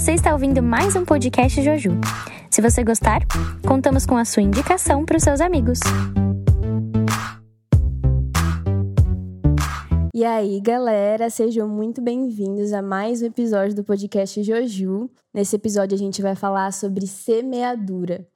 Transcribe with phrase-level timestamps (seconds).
[0.00, 1.90] Você está ouvindo mais um podcast Joju.
[2.50, 3.20] Se você gostar,
[3.68, 5.78] contamos com a sua indicação para os seus amigos.
[10.14, 15.10] E aí, galera, sejam muito bem-vindos a mais um episódio do podcast Joju.
[15.34, 18.26] Nesse episódio a gente vai falar sobre semeadura.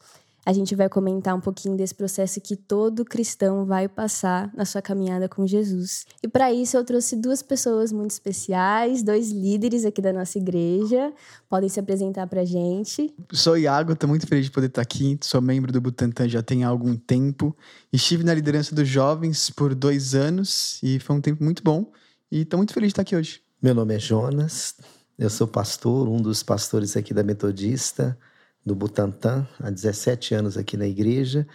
[0.46, 4.82] A gente vai comentar um pouquinho desse processo que todo cristão vai passar na sua
[4.82, 6.04] caminhada com Jesus.
[6.22, 11.12] E para isso eu trouxe duas pessoas muito especiais, dois líderes aqui da nossa igreja.
[11.48, 13.14] Podem se apresentar para a gente.
[13.33, 15.19] Sou Iago, estou muito feliz de poder estar aqui.
[15.22, 17.56] Sou membro do Butantan já tem algum tempo.
[17.91, 21.91] Estive na liderança dos jovens por dois anos e foi um tempo muito bom.
[22.30, 23.41] E estou muito feliz de estar aqui hoje.
[23.62, 24.74] Meu nome é Jonas,
[25.19, 28.19] eu sou pastor, um dos pastores aqui da Metodista
[28.64, 31.46] do Butantan, há 17 anos aqui na igreja,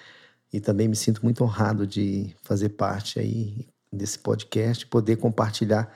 [0.52, 5.91] e também me sinto muito honrado de fazer parte aí desse podcast, poder compartilhar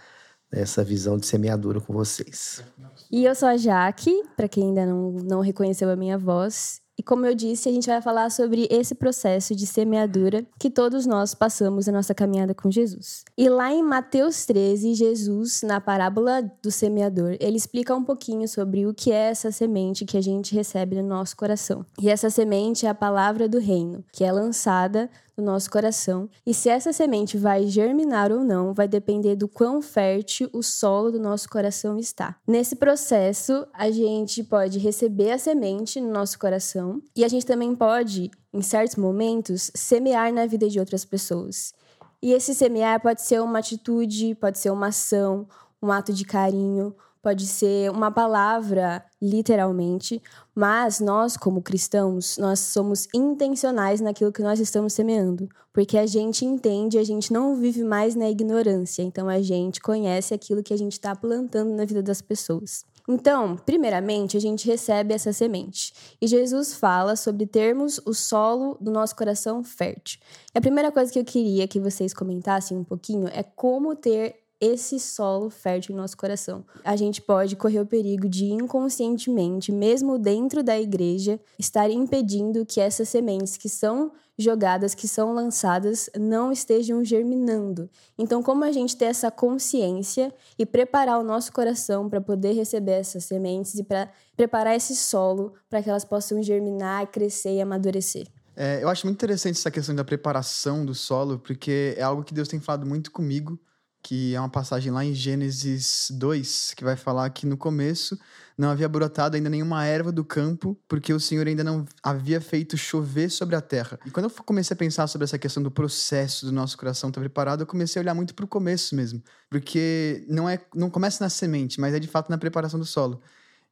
[0.51, 2.63] essa visão de semeadura com vocês.
[3.11, 7.01] E eu sou a Jaque, para quem ainda não, não reconheceu a minha voz, e
[7.01, 11.33] como eu disse, a gente vai falar sobre esse processo de semeadura que todos nós
[11.33, 13.23] passamos na nossa caminhada com Jesus.
[13.35, 18.85] E lá em Mateus 13, Jesus, na parábola do semeador, ele explica um pouquinho sobre
[18.85, 21.83] o que é essa semente que a gente recebe no nosso coração.
[21.99, 26.29] E essa semente é a palavra do reino, que é lançada no nosso coração.
[26.45, 31.11] E se essa semente vai germinar ou não, vai depender do quão fértil o solo
[31.11, 32.35] do nosso coração está.
[32.47, 37.75] Nesse processo, a gente pode receber a semente no nosso coração e a gente também
[37.75, 41.73] pode, em certos momentos, semear na vida de outras pessoas.
[42.21, 45.47] E esse semear pode ser uma atitude, pode ser uma ação,
[45.81, 50.21] um ato de carinho, pode ser uma palavra, literalmente,
[50.53, 56.43] mas nós, como cristãos, nós somos intencionais naquilo que nós estamos semeando, porque a gente
[56.43, 60.77] entende, a gente não vive mais na ignorância, então a gente conhece aquilo que a
[60.77, 62.83] gente está plantando na vida das pessoas.
[63.07, 65.93] Então, primeiramente, a gente recebe essa semente.
[66.21, 70.19] E Jesus fala sobre termos o solo do nosso coração fértil.
[70.53, 74.42] E a primeira coisa que eu queria que vocês comentassem um pouquinho é como ter
[74.63, 76.63] esse solo fértil em nosso coração.
[76.85, 82.79] A gente pode correr o perigo de inconscientemente, mesmo dentro da igreja, estar impedindo que
[82.79, 87.89] essas sementes que são jogadas, que são lançadas, não estejam germinando.
[88.17, 92.93] Então, como a gente ter essa consciência e preparar o nosso coração para poder receber
[92.93, 98.27] essas sementes e para preparar esse solo para que elas possam germinar, crescer e amadurecer?
[98.55, 102.33] É, eu acho muito interessante essa questão da preparação do solo, porque é algo que
[102.33, 103.59] Deus tem falado muito comigo
[104.03, 108.19] que é uma passagem lá em Gênesis 2, que vai falar que no começo
[108.57, 112.75] não havia brotado ainda nenhuma erva do campo, porque o Senhor ainda não havia feito
[112.77, 113.97] chover sobre a terra.
[114.05, 117.21] E quando eu comecei a pensar sobre essa questão do processo do nosso coração estar
[117.21, 121.23] preparado, eu comecei a olhar muito para o começo mesmo, porque não é não começa
[121.23, 123.21] na semente, mas é de fato na preparação do solo.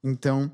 [0.02, 0.50] Então,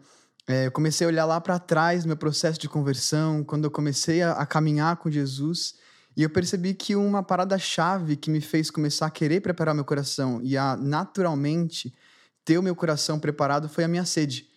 [0.47, 4.23] é, eu comecei a olhar lá para trás, meu processo de conversão, quando eu comecei
[4.23, 5.75] a, a caminhar com Jesus,
[6.17, 10.41] e eu percebi que uma parada-chave que me fez começar a querer preparar meu coração
[10.41, 11.93] e a naturalmente
[12.43, 14.49] ter o meu coração preparado foi a minha sede.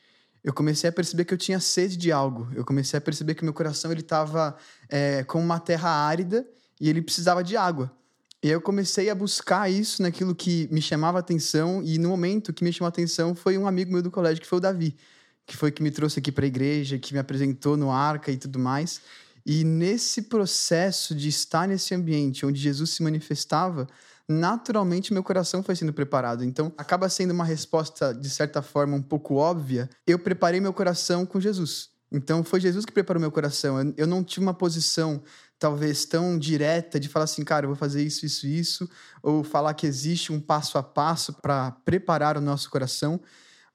[0.43, 2.49] Eu comecei a perceber que eu tinha sede de algo.
[2.55, 4.57] Eu comecei a perceber que meu coração ele estava
[4.89, 6.49] é, com uma terra árida
[6.81, 7.93] e ele precisava de água.
[8.43, 12.55] E aí eu comecei a buscar isso naquilo que me chamava atenção e no momento
[12.55, 14.97] que me chamou atenção foi um amigo meu do colégio que foi o Davi,
[15.45, 18.39] que foi que me trouxe aqui para a igreja, que me apresentou no Arca e
[18.39, 19.03] tudo mais.
[19.45, 23.87] E nesse processo de estar nesse ambiente onde Jesus se manifestava,
[24.29, 26.45] naturalmente meu coração foi sendo preparado.
[26.45, 29.89] Então, acaba sendo uma resposta, de certa forma, um pouco óbvia.
[30.07, 31.91] Eu preparei meu coração com Jesus.
[32.13, 33.93] Então, foi Jesus que preparou meu coração.
[33.97, 35.23] Eu não tive uma posição,
[35.59, 38.91] talvez, tão direta de falar assim, cara, eu vou fazer isso, isso, isso,
[39.23, 43.21] ou falar que existe um passo a passo para preparar o nosso coração.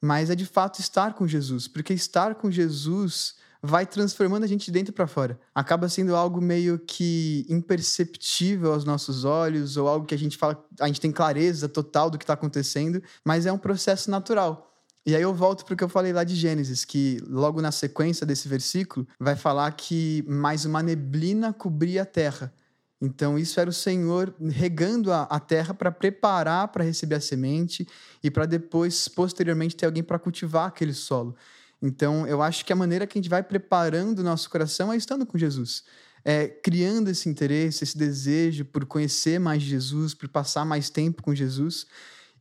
[0.02, 4.66] Mas é de fato estar com Jesus, porque estar com Jesus vai transformando a gente
[4.66, 5.40] de dentro para fora.
[5.54, 10.64] Acaba sendo algo meio que imperceptível aos nossos olhos, ou algo que a gente fala,
[10.80, 14.72] a gente tem clareza total do que está acontecendo, mas é um processo natural.
[15.06, 17.72] E aí eu volto para o que eu falei lá de Gênesis, que logo na
[17.72, 22.54] sequência desse versículo vai falar que mais uma neblina cobria a terra.
[23.00, 27.88] Então, isso era o Senhor regando a, a terra para preparar para receber a semente
[28.24, 31.36] e para depois, posteriormente, ter alguém para cultivar aquele solo.
[31.82, 34.98] Então, eu acho que a maneira que a gente vai preparando o nosso coração é
[34.98, 35.84] estando com Jesus.
[36.24, 41.36] É, criando esse interesse, esse desejo por conhecer mais Jesus, por passar mais tempo com
[41.36, 41.86] Jesus.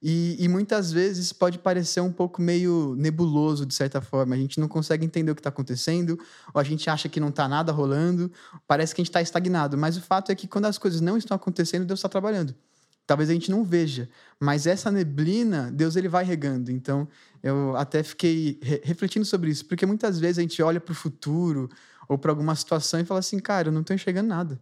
[0.07, 4.35] E, e, muitas vezes pode parecer um pouco meio nebuloso, de certa forma.
[4.35, 6.19] A gente não consegue entender o que está acontecendo,
[6.53, 8.31] ou a gente acha que não está nada rolando,
[8.67, 9.79] parece que a gente está estagnado.
[9.79, 12.55] Mas o fato é que quando as coisas não estão acontecendo, Deus está trabalhando.
[13.07, 14.09] Talvez a gente não veja,
[14.41, 16.71] mas essa neblina, Deus ele vai regando.
[16.71, 17.09] Então,
[17.43, 20.95] eu até fiquei re refletindo sobre isso, porque muitas vezes a gente olha para o
[20.95, 21.69] futuro
[22.09, 24.61] ou para alguma situação e fala assim, cara, eu não estou enxergando nada.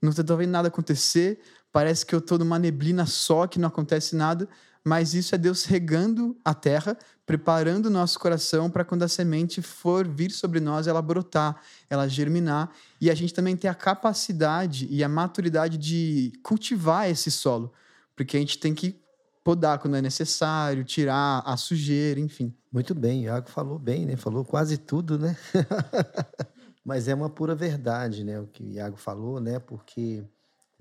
[0.00, 1.40] Não estou vendo nada acontecer,
[1.70, 4.48] parece que eu estou numa neblina só, que não acontece nada,
[4.84, 9.62] mas isso é Deus regando a terra, preparando o nosso coração para quando a semente
[9.62, 12.70] for vir sobre nós, ela brotar, ela germinar,
[13.00, 17.72] e a gente também ter a capacidade e a maturidade de cultivar esse solo,
[18.16, 19.00] porque a gente tem que
[19.44, 22.54] podar quando é necessário, tirar a sujeira, enfim.
[22.72, 24.16] Muito bem, Iago falou bem, né?
[24.16, 25.36] Falou quase tudo, né?
[26.84, 28.40] Mas é uma pura verdade, né?
[28.40, 29.58] O que o Iago falou, né?
[29.58, 30.24] Porque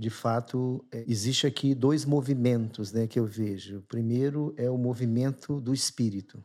[0.01, 3.77] de fato, é, existe aqui dois movimentos né, que eu vejo.
[3.77, 6.43] O primeiro é o movimento do espírito,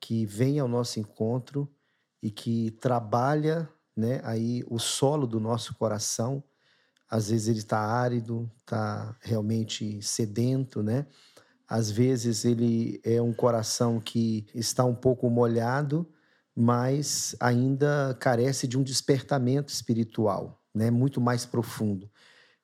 [0.00, 1.70] que vem ao nosso encontro
[2.20, 6.42] e que trabalha né, aí o solo do nosso coração.
[7.08, 11.06] Às vezes ele está árido, está realmente sedento, né?
[11.68, 16.04] Às vezes ele é um coração que está um pouco molhado,
[16.56, 20.90] mas ainda carece de um despertamento espiritual, né?
[20.90, 22.10] Muito mais profundo.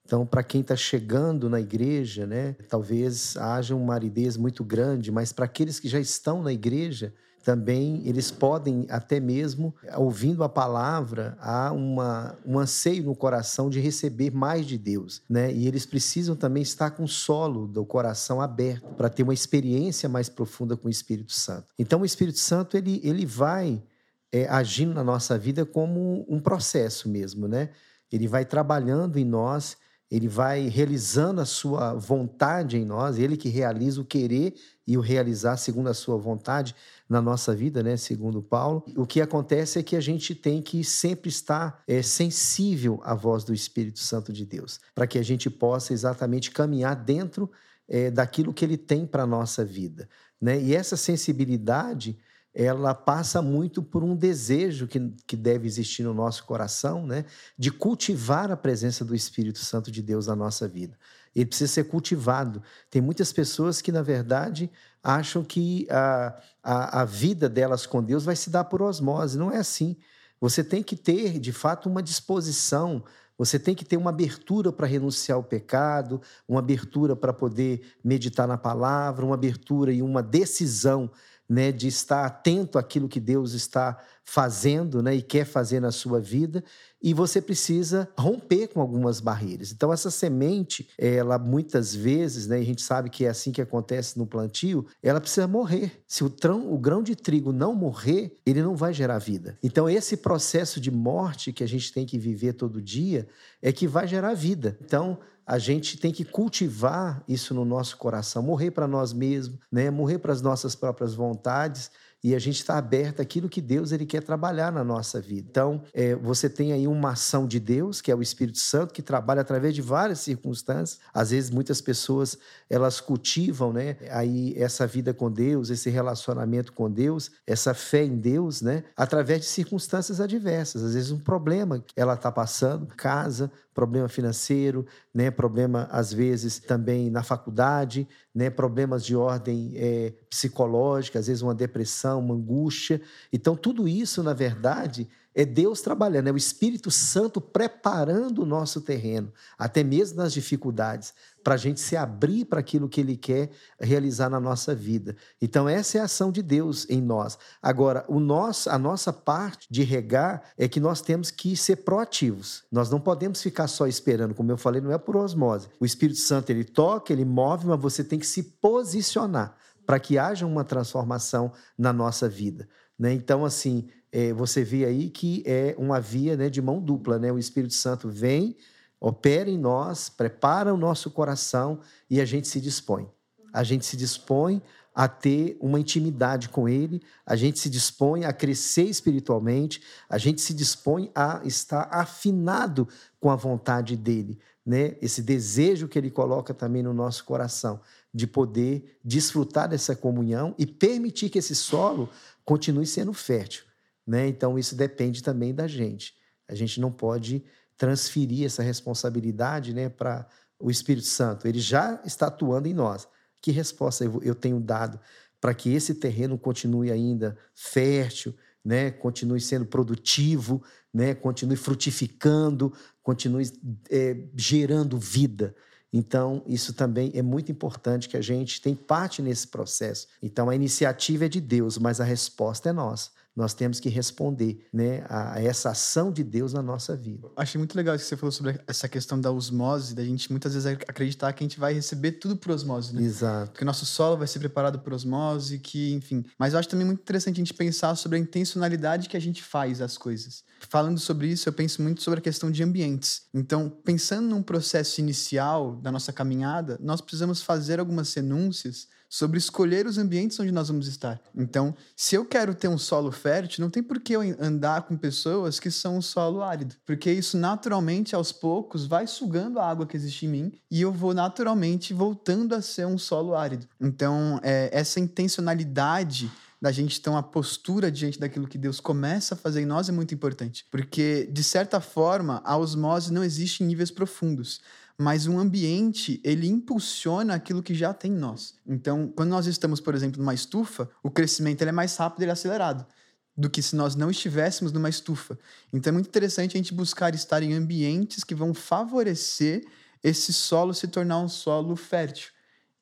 [0.04, 5.32] Então, para quem está chegando na igreja, né, talvez haja uma aridez muito grande, mas
[5.32, 11.36] para aqueles que já estão na igreja, também eles podem até mesmo, ouvindo a palavra,
[11.40, 15.52] há uma, um anseio no coração de receber mais de Deus, né?
[15.52, 20.08] E eles precisam também estar com o solo do coração aberto para ter uma experiência
[20.08, 21.68] mais profunda com o Espírito Santo.
[21.78, 23.82] Então, o Espírito Santo ele, ele vai
[24.30, 27.70] é, agindo na nossa vida como um processo mesmo, né?
[28.12, 29.76] Ele vai trabalhando em nós
[30.10, 34.54] ele vai realizando a sua vontade em nós, ele que realiza o querer
[34.84, 36.74] e o realizar segundo a sua vontade
[37.08, 37.96] na nossa vida, né?
[37.96, 38.84] Segundo Paulo.
[38.96, 43.44] O que acontece é que a gente tem que sempre estar é, sensível à voz
[43.44, 47.48] do Espírito Santo de Deus, para que a gente possa exatamente caminhar dentro
[47.88, 50.08] é, daquilo que ele tem para a nossa vida.
[50.40, 50.60] Né?
[50.60, 52.18] E essa sensibilidade
[52.54, 57.24] ela passa muito por um desejo que, que deve existir no nosso coração, né?
[57.56, 60.98] De cultivar a presença do Espírito Santo de Deus na nossa vida.
[61.34, 62.60] Ele precisa ser cultivado.
[62.90, 64.68] Tem muitas pessoas que, na verdade,
[65.02, 69.38] acham que a, a, a vida delas com Deus vai se dar por osmose.
[69.38, 69.96] Não é assim.
[70.40, 73.04] Você tem que ter, de fato, uma disposição
[73.40, 78.46] você tem que ter uma abertura para renunciar ao pecado, uma abertura para poder meditar
[78.46, 81.10] na palavra, uma abertura e uma decisão
[81.50, 86.20] né, de estar atento àquilo que Deus está fazendo né, e quer fazer na sua
[86.20, 86.62] vida,
[87.02, 89.72] e você precisa romper com algumas barreiras.
[89.72, 94.16] Então, essa semente, ela muitas vezes, né, a gente sabe que é assim que acontece
[94.16, 96.00] no plantio, ela precisa morrer.
[96.06, 99.58] Se o, trão, o grão de trigo não morrer, ele não vai gerar vida.
[99.60, 103.26] Então, esse processo de morte que a gente tem que viver todo dia
[103.60, 104.78] é que vai gerar vida.
[104.80, 105.18] Então,
[105.50, 109.90] a gente tem que cultivar isso no nosso coração, morrer para nós mesmos, né?
[109.90, 111.90] morrer para as nossas próprias vontades
[112.22, 115.48] e a gente está aberto àquilo que Deus ele quer trabalhar na nossa vida.
[115.50, 119.00] Então, é, você tem aí uma ação de Deus, que é o Espírito Santo, que
[119.00, 121.00] trabalha através de várias circunstâncias.
[121.14, 122.36] Às vezes, muitas pessoas
[122.68, 128.18] elas cultivam, né, aí essa vida com Deus, esse relacionamento com Deus, essa fé em
[128.18, 130.82] Deus, né, através de circunstâncias adversas.
[130.82, 136.58] Às vezes, um problema que ela está passando, casa, problema financeiro, né, problema às vezes
[136.58, 143.00] também na faculdade, né, problemas de ordem é, psicológica, às vezes uma depressão, uma angústia.
[143.32, 148.80] Então tudo isso, na verdade, é Deus trabalhando, é o Espírito Santo preparando o nosso
[148.80, 153.50] terreno, até mesmo nas dificuldades, para a gente se abrir para aquilo que Ele quer
[153.80, 155.16] realizar na nossa vida.
[155.40, 157.38] Então, essa é a ação de Deus em nós.
[157.62, 162.64] Agora, o nosso, a nossa parte de regar é que nós temos que ser proativos.
[162.70, 165.68] Nós não podemos ficar só esperando, como eu falei, não é por osmose.
[165.80, 169.56] O Espírito Santo, ele toca, ele move, mas você tem que se posicionar
[169.86, 172.68] para que haja uma transformação na nossa vida.
[172.98, 173.12] Né?
[173.12, 177.18] Então, assim, é, você vê aí que é uma via né, de mão dupla.
[177.18, 177.32] Né?
[177.32, 178.56] O Espírito Santo vem,
[179.00, 183.08] opera em nós, prepara o nosso coração e a gente se dispõe.
[183.52, 184.62] A gente se dispõe
[184.94, 190.40] a ter uma intimidade com Ele, a gente se dispõe a crescer espiritualmente, a gente
[190.40, 192.88] se dispõe a estar afinado
[193.18, 194.96] com a vontade dEle, né?
[195.00, 197.80] Esse desejo que Ele coloca também no nosso coração
[198.12, 202.08] de poder desfrutar dessa comunhão e permitir que esse solo
[202.44, 203.64] continue sendo fértil.
[204.06, 204.26] Né?
[204.26, 206.14] Então, isso depende também da gente.
[206.48, 207.44] A gente não pode
[207.80, 211.48] transferir essa responsabilidade né, para o Espírito Santo.
[211.48, 213.08] Ele já está atuando em nós.
[213.40, 215.00] Que resposta eu tenho dado
[215.40, 222.70] para que esse terreno continue ainda fértil, né, continue sendo produtivo, né, continue frutificando,
[223.02, 223.50] continue
[223.90, 225.56] é, gerando vida?
[225.90, 230.06] Então, isso também é muito importante que a gente tem parte nesse processo.
[230.22, 233.08] Então, a iniciativa é de Deus, mas a resposta é nossa
[233.40, 237.28] nós temos que responder né, a, essa ação de Deus na nossa vida.
[237.36, 240.66] Achei muito legal que você falou sobre essa questão da osmose, da gente muitas vezes
[240.66, 243.02] acreditar que a gente vai receber tudo por osmose, né?
[243.02, 243.52] Exato.
[243.52, 246.24] Que o nosso solo vai ser preparado por osmose, que, enfim.
[246.38, 249.42] Mas eu acho também muito interessante a gente pensar sobre a intencionalidade que a gente
[249.42, 250.44] faz as coisas.
[250.68, 253.22] Falando sobre isso, eu penso muito sobre a questão de ambientes.
[253.32, 259.88] Então, pensando num processo inicial da nossa caminhada, nós precisamos fazer algumas renúncias sobre escolher
[259.88, 261.20] os ambientes onde nós vamos estar.
[261.34, 264.96] Então, se eu quero ter um solo fértil, não tem por que eu andar com
[264.96, 269.86] pessoas que são um solo árido, porque isso naturalmente, aos poucos, vai sugando a água
[269.86, 273.66] que existe em mim e eu vou naturalmente voltando a ser um solo árido.
[273.80, 279.36] Então, é, essa intencionalidade da gente ter uma postura diante daquilo que Deus começa a
[279.36, 280.66] fazer em nós é muito importante.
[280.70, 284.60] Porque, de certa forma, a osmose não existe em níveis profundos
[285.00, 288.54] mas um ambiente ele impulsiona aquilo que já tem em nós.
[288.66, 292.86] Então, quando nós estamos, por exemplo, numa estufa, o crescimento é mais rápido e acelerado
[293.34, 295.38] do que se nós não estivéssemos numa estufa.
[295.72, 299.64] Então, é muito interessante a gente buscar estar em ambientes que vão favorecer
[300.04, 302.30] esse solo se tornar um solo fértil.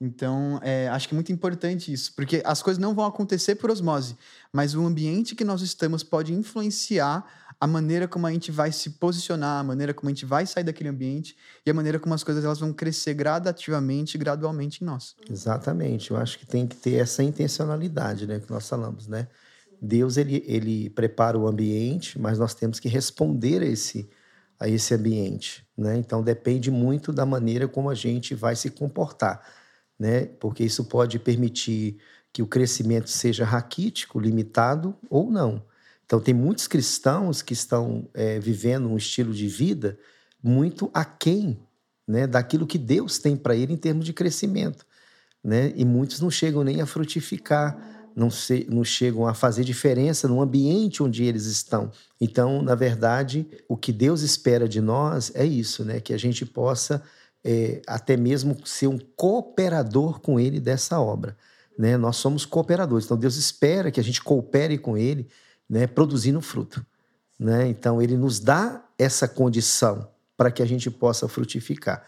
[0.00, 3.68] Então, é, acho que é muito importante isso, porque as coisas não vão acontecer por
[3.68, 4.16] osmose,
[4.52, 7.26] mas o ambiente que nós estamos pode influenciar
[7.60, 10.62] a maneira como a gente vai se posicionar, a maneira como a gente vai sair
[10.62, 11.36] daquele ambiente
[11.66, 15.16] e a maneira como as coisas elas vão crescer gradativamente gradualmente em nós.
[15.28, 16.12] Exatamente.
[16.12, 19.26] Eu acho que tem que ter essa intencionalidade, né, que nós falamos, né?
[19.80, 24.08] Deus ele, ele prepara o ambiente, mas nós temos que responder a esse
[24.60, 25.96] a esse ambiente, né?
[25.96, 29.40] Então depende muito da maneira como a gente vai se comportar,
[29.98, 30.26] né?
[30.38, 31.98] Porque isso pode permitir
[32.32, 35.62] que o crescimento seja raquítico, limitado ou não.
[36.04, 39.98] Então, tem muitos cristãos que estão é, vivendo um estilo de vida
[40.42, 41.58] muito aquém
[42.06, 44.86] né, daquilo que Deus tem para ele em termos de crescimento.
[45.44, 45.72] Né?
[45.76, 47.76] E muitos não chegam nem a frutificar,
[48.16, 51.92] não, se, não chegam a fazer diferença no ambiente onde eles estão.
[52.18, 56.00] Então, na verdade, o que Deus espera de nós é isso, né?
[56.00, 57.02] que a gente possa
[57.44, 61.36] é, até mesmo ser um cooperador com Ele dessa obra.
[61.78, 61.96] Né?
[61.96, 65.28] Nós somos cooperadores, então Deus espera que a gente coopere com Ele
[65.68, 66.84] né, produzindo fruto.
[67.38, 67.68] Né?
[67.68, 72.04] Então, ele nos dá essa condição para que a gente possa frutificar.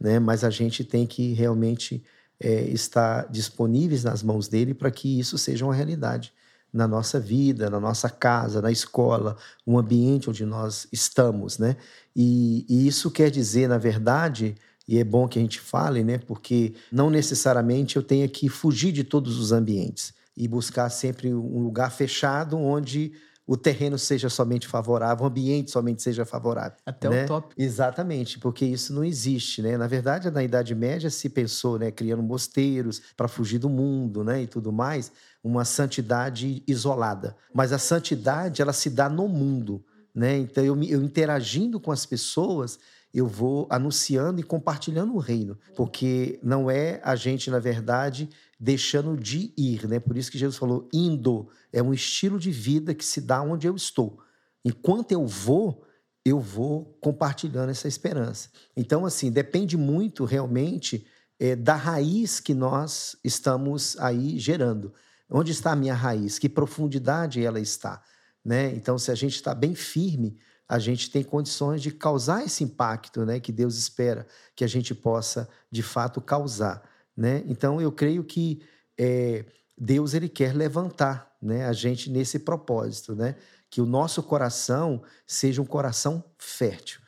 [0.00, 0.18] Né?
[0.18, 2.02] Mas a gente tem que realmente
[2.40, 6.32] é, estar disponíveis nas mãos dele para que isso seja uma realidade
[6.72, 9.36] na nossa vida, na nossa casa, na escola,
[9.66, 11.76] um ambiente onde nós estamos, né?
[12.16, 14.56] E, e, isso quer dizer, na verdade,
[14.92, 16.18] e é bom que a gente fale, né?
[16.18, 21.60] Porque não necessariamente eu tenha que fugir de todos os ambientes e buscar sempre um
[21.60, 23.14] lugar fechado onde
[23.46, 26.76] o terreno seja somente favorável, o ambiente somente seja favorável.
[26.84, 27.24] Até né?
[27.24, 27.54] o top.
[27.56, 29.78] Exatamente, porque isso não existe, né?
[29.78, 34.42] Na verdade, na Idade Média se pensou, né, criando mosteiros para fugir do mundo, né,
[34.42, 35.10] e tudo mais,
[35.42, 37.34] uma santidade isolada.
[37.54, 39.82] Mas a santidade, ela se dá no mundo,
[40.14, 40.36] né?
[40.36, 42.78] Então eu, eu interagindo com as pessoas,
[43.12, 48.28] eu vou anunciando e compartilhando o reino, porque não é a gente, na verdade,
[48.58, 50.00] deixando de ir, né?
[50.00, 53.66] Por isso que Jesus falou indo, é um estilo de vida que se dá onde
[53.66, 54.18] eu estou.
[54.64, 55.84] Enquanto eu vou,
[56.24, 58.48] eu vou compartilhando essa esperança.
[58.76, 61.06] Então, assim, depende muito realmente
[61.38, 64.94] é, da raiz que nós estamos aí gerando.
[65.28, 66.38] Onde está a minha raiz?
[66.38, 68.02] Que profundidade ela está?
[68.44, 68.72] Né?
[68.74, 70.38] Então, se a gente está bem firme,
[70.72, 74.26] a gente tem condições de causar esse impacto né, que Deus espera
[74.56, 76.82] que a gente possa, de fato, causar.
[77.14, 77.44] Né?
[77.46, 78.62] Então, eu creio que
[78.96, 79.44] é,
[79.76, 83.36] Deus ele quer levantar né, a gente nesse propósito, né?
[83.68, 87.01] que o nosso coração seja um coração fértil.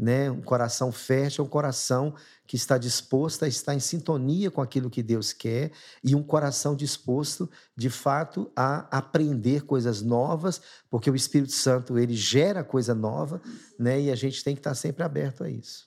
[0.00, 0.30] Né?
[0.30, 2.14] Um coração fértil é um coração
[2.46, 6.74] que está disposto a estar em sintonia com aquilo que Deus quer e um coração
[6.74, 13.42] disposto, de fato, a aprender coisas novas, porque o Espírito Santo ele gera coisa nova,
[13.78, 14.00] né?
[14.00, 15.86] E a gente tem que estar sempre aberto a isso.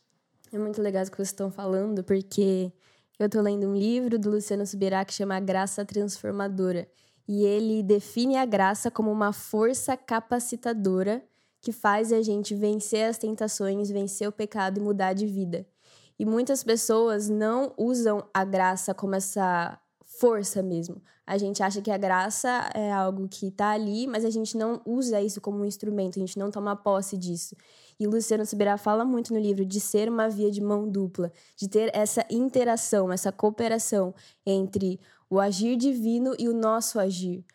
[0.51, 2.71] É muito legal o que vocês estão falando, porque
[3.17, 6.87] eu estou lendo um livro do Luciano Subirá que chama Graça Transformadora.
[7.27, 11.23] E ele define a graça como uma força capacitadora
[11.63, 15.65] que faz a gente vencer as tentações, vencer o pecado e mudar de vida.
[16.19, 21.01] E muitas pessoas não usam a graça como essa força mesmo.
[21.25, 24.81] A gente acha que a graça é algo que está ali, mas a gente não
[24.85, 27.55] usa isso como um instrumento, a gente não toma posse disso.
[27.97, 31.69] E Luciano Subirá fala muito no livro de ser uma via de mão dupla, de
[31.69, 34.13] ter essa interação, essa cooperação
[34.45, 37.45] entre o agir divino e o nosso agir,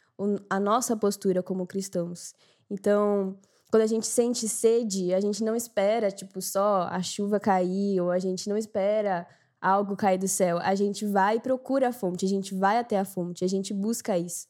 [0.49, 2.35] a nossa postura como cristãos.
[2.71, 3.37] Então,
[3.71, 8.11] quando a gente sente sede, a gente não espera, tipo, só a chuva cair, ou
[8.11, 9.27] a gente não espera
[9.61, 10.59] algo cair do céu.
[10.63, 13.75] A gente vai e procura a fonte, a gente vai até a fonte, a gente
[13.75, 14.47] busca isso.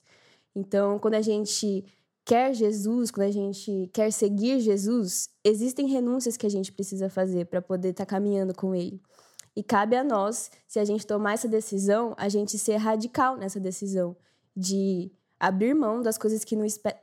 [0.55, 1.85] Então, quando a gente
[2.25, 7.47] quer Jesus, quando a gente quer seguir Jesus, existem renúncias que a gente precisa fazer
[7.47, 9.01] para poder estar tá caminhando com Ele.
[9.57, 13.59] E cabe a nós, se a gente tomar essa decisão, a gente ser radical nessa
[13.59, 14.17] decisão
[14.57, 16.57] de abrir mão das coisas que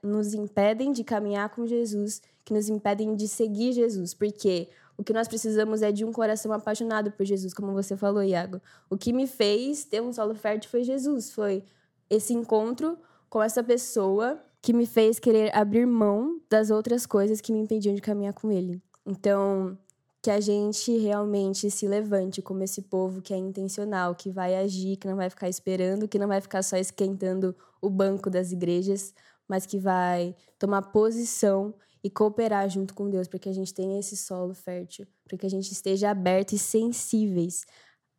[0.03, 5.13] nos impedem de caminhar com Jesus, que nos impedem de seguir Jesus, porque o que
[5.13, 8.61] nós precisamos é de um coração apaixonado por Jesus, como você falou, Iago.
[8.89, 11.63] O que me fez ter um solo fértil foi Jesus, foi
[12.09, 12.97] esse encontro
[13.29, 17.93] com essa pessoa que me fez querer abrir mão das outras coisas que me impediam
[17.93, 18.81] de caminhar com ele.
[19.05, 19.77] Então,
[20.21, 24.97] que a gente realmente se levante como esse povo que é intencional, que vai agir,
[24.97, 29.13] que não vai ficar esperando, que não vai ficar só esquentando o banco das igrejas,
[29.47, 31.73] mas que vai tomar posição
[32.03, 35.45] e cooperar junto com Deus para que a gente tenha esse solo fértil, para que
[35.45, 37.65] a gente esteja aberto e sensíveis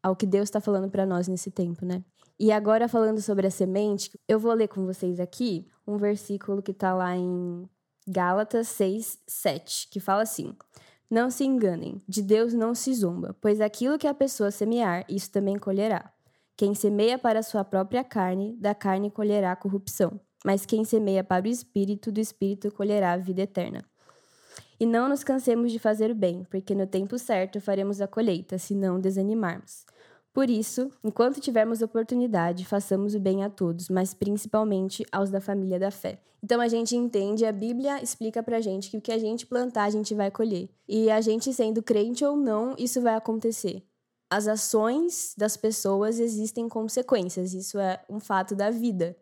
[0.03, 2.05] ao que Deus está falando para nós nesse tempo, né?
[2.39, 6.71] E agora falando sobre a semente, eu vou ler com vocês aqui um versículo que
[6.71, 7.69] está lá em
[8.07, 10.55] Gálatas 6, 7, que fala assim:
[11.11, 15.31] Não se enganem, de Deus não se zomba, pois aquilo que a pessoa semear, isso
[15.31, 16.13] também colherá.
[16.57, 21.45] Quem semeia para a sua própria carne, da carne colherá corrupção mas quem semeia para
[21.45, 23.85] o espírito, do espírito colherá a vida eterna.
[24.79, 28.57] E não nos cansemos de fazer o bem, porque no tempo certo faremos a colheita,
[28.57, 29.85] se não desanimarmos.
[30.33, 35.81] Por isso, enquanto tivermos oportunidade, façamos o bem a todos, mas principalmente aos da família
[35.81, 36.21] da fé.
[36.41, 39.85] Então a gente entende, a Bíblia explica pra gente que o que a gente plantar,
[39.85, 40.69] a gente vai colher.
[40.87, 43.83] E a gente sendo crente ou não, isso vai acontecer.
[44.29, 49.17] As ações das pessoas existem consequências, isso é um fato da vida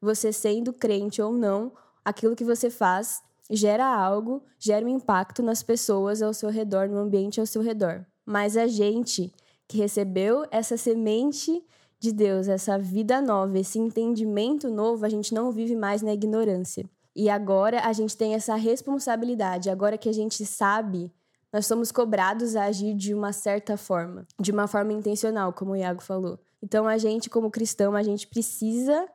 [0.00, 1.72] você sendo crente ou não,
[2.04, 6.98] aquilo que você faz gera algo, gera um impacto nas pessoas ao seu redor, no
[6.98, 8.04] ambiente ao seu redor.
[8.24, 9.32] Mas a gente
[9.68, 11.64] que recebeu essa semente
[11.98, 16.88] de Deus, essa vida nova, esse entendimento novo, a gente não vive mais na ignorância.
[17.14, 21.10] E agora a gente tem essa responsabilidade, agora que a gente sabe,
[21.56, 25.76] nós somos cobrados a agir de uma certa forma, de uma forma intencional, como o
[25.76, 26.38] Iago falou.
[26.62, 29.08] Então a gente, como cristão, a gente precisa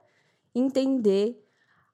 [0.56, 1.40] entender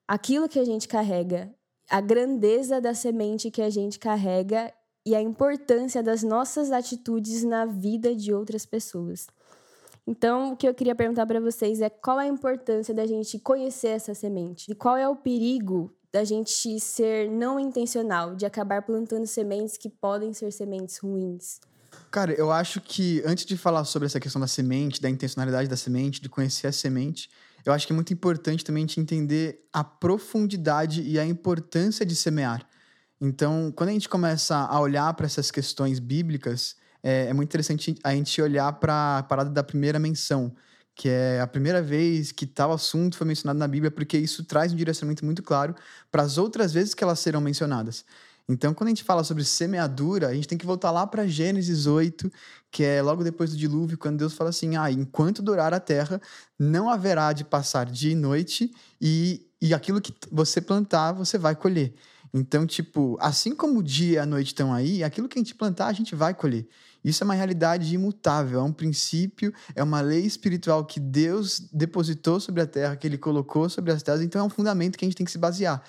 [0.08, 1.54] aquilo que a gente carrega,
[1.90, 4.74] a grandeza da semente que a gente carrega
[5.06, 9.28] e a importância das nossas atitudes na vida de outras pessoas.
[10.08, 13.90] Então, o que eu queria perguntar para vocês é qual a importância da gente conhecer
[13.90, 14.72] essa semente?
[14.72, 19.88] E qual é o perigo da gente ser não intencional, de acabar plantando sementes que
[19.88, 21.60] podem ser sementes ruins?
[22.10, 25.78] Cara, eu acho que antes de falar sobre essa questão da semente, da intencionalidade da
[25.78, 27.30] semente, de conhecer a semente,
[27.64, 32.04] eu acho que é muito importante também a gente entender a profundidade e a importância
[32.04, 32.68] de semear.
[33.22, 37.96] Então, quando a gente começa a olhar para essas questões bíblicas, é, é, muito interessante
[38.04, 40.52] a gente olhar para a parada da primeira menção,
[40.98, 44.74] que é a primeira vez que tal assunto foi mencionado na Bíblia, porque isso traz
[44.74, 45.76] um direcionamento muito claro
[46.12, 48.04] para as outras vezes que elas serão mencionadas.
[48.50, 51.86] Então, quando a gente fala sobre semeadura, a gente tem que voltar lá para Gênesis
[51.86, 52.32] 8,
[52.72, 56.20] que é logo depois do dilúvio, quando Deus fala assim: ah, enquanto durar a terra,
[56.58, 61.56] não haverá de passar dia e noite, e, e aquilo que você plantar, você vai
[61.56, 61.94] colher.
[62.34, 65.54] Então, tipo, assim como o dia e a noite estão aí, aquilo que a gente
[65.54, 66.68] plantar, a gente vai colher.
[67.08, 72.38] Isso é uma realidade imutável, é um princípio, é uma lei espiritual que Deus depositou
[72.38, 75.08] sobre a terra, que ele colocou sobre as terras, então é um fundamento que a
[75.08, 75.82] gente tem que se basear.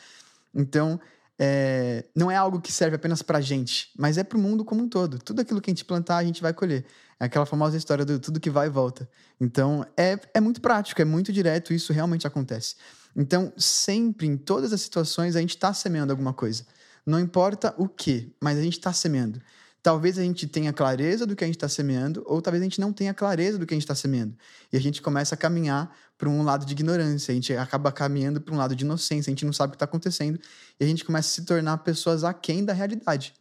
[0.54, 1.00] Então,
[1.36, 4.64] é, não é algo que serve apenas para a gente, mas é para o mundo
[4.64, 5.18] como um todo.
[5.18, 6.84] Tudo aquilo que a gente plantar, a gente vai colher.
[7.18, 9.10] É aquela famosa história do tudo que vai e volta.
[9.40, 12.76] Então, é, é muito prático, é muito direto, isso realmente acontece.
[13.16, 16.64] Então, sempre, em todas as situações, a gente está semeando alguma coisa.
[17.04, 19.40] Não importa o que, mas a gente está semeando.
[19.82, 22.80] Talvez a gente tenha clareza do que a gente está semeando, ou talvez a gente
[22.80, 24.34] não tenha clareza do que a gente está semeando.
[24.72, 28.40] E a gente começa a caminhar para um lado de ignorância, a gente acaba caminhando
[28.40, 30.38] para um lado de inocência, a gente não sabe o que está acontecendo,
[30.80, 33.34] e a gente começa a se tornar pessoas aquém da realidade.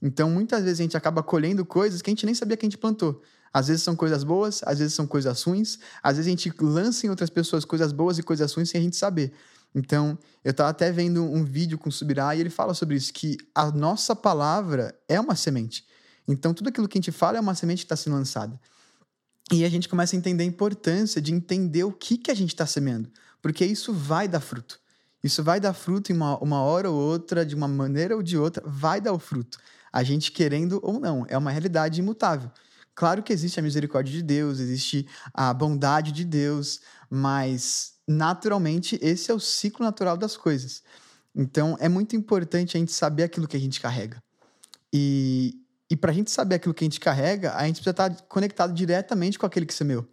[0.00, 2.68] Então, muitas vezes a gente acaba colhendo coisas que a gente nem sabia que a
[2.68, 3.22] gente plantou.
[3.52, 7.06] Às vezes são coisas boas, às vezes são coisas ruins, às vezes a gente lança
[7.06, 9.32] em outras pessoas coisas boas e coisas ruins sem a gente saber.
[9.74, 13.12] Então, eu estava até vendo um vídeo com o Subirá e ele fala sobre isso,
[13.12, 15.84] que a nossa palavra é uma semente.
[16.28, 18.58] Então, tudo aquilo que a gente fala é uma semente que está sendo lançada.
[19.52, 22.50] E a gente começa a entender a importância de entender o que, que a gente
[22.50, 23.10] está semeando,
[23.42, 24.80] porque isso vai dar fruto.
[25.22, 28.38] Isso vai dar fruto em uma, uma hora ou outra, de uma maneira ou de
[28.38, 29.58] outra, vai dar o fruto.
[29.92, 32.50] A gente querendo ou não, é uma realidade imutável.
[32.94, 39.30] Claro que existe a misericórdia de Deus, existe a bondade de Deus, mas naturalmente, esse
[39.30, 40.82] é o ciclo natural das coisas.
[41.34, 44.22] Então, é muito importante a gente saber aquilo que a gente carrega.
[44.92, 48.10] E E para a gente saber aquilo que a gente carrega, a gente precisa estar
[48.22, 50.06] conectado diretamente com aquele que semeou.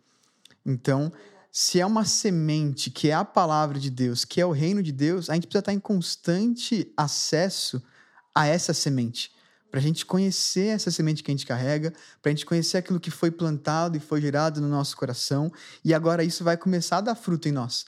[0.66, 1.12] Então,
[1.52, 4.92] se é uma semente que é a palavra de Deus, que é o reino de
[4.92, 7.82] Deus, a gente precisa estar em constante acesso
[8.36, 9.32] a essa semente.
[9.72, 13.00] Para a gente conhecer essa semente que a gente carrega, para a gente conhecer aquilo
[13.00, 15.50] que foi plantado e foi gerado no nosso coração,
[15.84, 17.86] e agora isso vai começar a dar fruto em nós.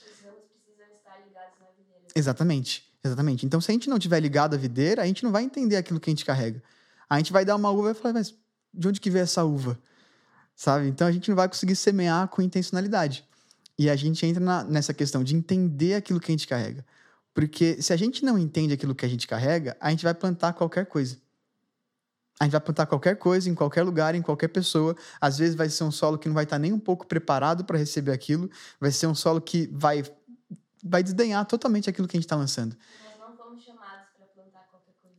[2.16, 3.44] Exatamente, exatamente.
[3.44, 6.00] Então, se a gente não tiver ligado à videira, a gente não vai entender aquilo
[6.00, 6.62] que a gente carrega.
[7.08, 8.34] A gente vai dar uma uva e vai falar, mas
[8.72, 9.78] de onde que veio essa uva?
[10.56, 10.88] Sabe?
[10.88, 13.26] Então a gente não vai conseguir semear com intencionalidade.
[13.78, 16.84] E a gente entra na, nessa questão de entender aquilo que a gente carrega.
[17.34, 20.52] Porque se a gente não entende aquilo que a gente carrega, a gente vai plantar
[20.52, 21.18] qualquer coisa.
[22.40, 24.96] A gente vai plantar qualquer coisa, em qualquer lugar, em qualquer pessoa.
[25.20, 27.78] Às vezes vai ser um solo que não vai estar nem um pouco preparado para
[27.78, 28.50] receber aquilo.
[28.80, 30.02] Vai ser um solo que vai,
[30.82, 32.76] vai desdenhar totalmente aquilo que a gente está lançando.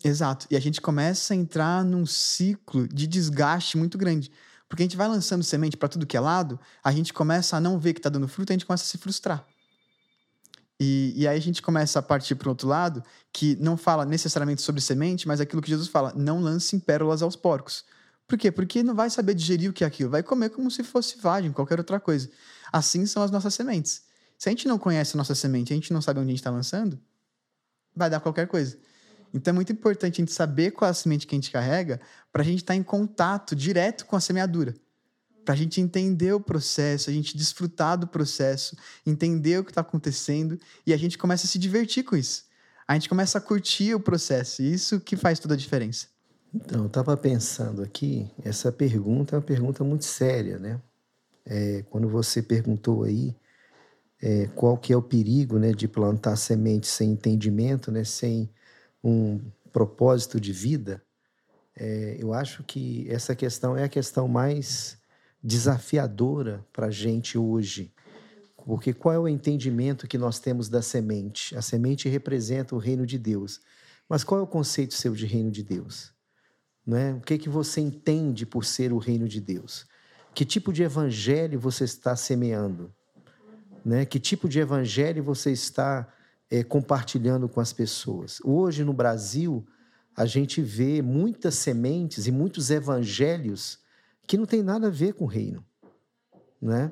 [0.03, 0.45] Exato.
[0.51, 4.31] E a gente começa a entrar num ciclo de desgaste muito grande.
[4.67, 7.61] Porque a gente vai lançando semente para tudo que é lado, a gente começa a
[7.61, 9.45] não ver que está dando fruto, a gente começa a se frustrar.
[10.79, 14.05] E, e aí a gente começa a partir para o outro lado, que não fala
[14.05, 17.85] necessariamente sobre semente, mas aquilo que Jesus fala: não lancem pérolas aos porcos.
[18.27, 18.51] Por quê?
[18.51, 21.51] Porque não vai saber digerir o que é aquilo, vai comer como se fosse vagem,
[21.51, 22.29] qualquer outra coisa.
[22.71, 24.03] Assim são as nossas sementes.
[24.37, 26.39] Se a gente não conhece a nossa semente, a gente não sabe onde a gente
[26.39, 26.99] está lançando,
[27.95, 28.77] vai dar qualquer coisa.
[29.33, 32.01] Então é muito importante a gente saber qual é a semente que a gente carrega
[32.31, 34.73] para a gente estar tá em contato direto com a semeadura.
[35.45, 39.81] Para a gente entender o processo, a gente desfrutar do processo, entender o que está
[39.81, 42.45] acontecendo e a gente começa a se divertir com isso.
[42.87, 44.61] A gente começa a curtir o processo.
[44.61, 46.07] E isso que faz toda a diferença.
[46.53, 50.81] Então, eu estava pensando aqui, essa pergunta é uma pergunta muito séria, né?
[51.45, 53.35] É, quando você perguntou aí
[54.21, 58.49] é, qual que é o perigo né, de plantar semente sem entendimento, né, sem
[59.03, 59.39] um
[59.71, 61.03] propósito de vida,
[61.77, 64.97] é, eu acho que essa questão é a questão mais
[65.45, 67.93] desafiadora para a gente hoje.
[68.65, 71.55] Porque qual é o entendimento que nós temos da semente?
[71.55, 73.61] A semente representa o reino de Deus.
[74.09, 76.11] Mas qual é o conceito seu de reino de Deus?
[76.85, 77.13] Não é?
[77.13, 79.85] O que, que você entende por ser o reino de Deus?
[80.33, 82.91] Que tipo de evangelho você está semeando?
[83.85, 84.03] Né?
[84.03, 86.11] Que tipo de evangelho você está
[86.49, 88.39] é, compartilhando com as pessoas.
[88.43, 89.63] Hoje no Brasil,
[90.15, 93.84] a gente vê muitas sementes e muitos evangelhos
[94.27, 95.65] que não tem nada a ver com o reino.
[96.61, 96.91] Né?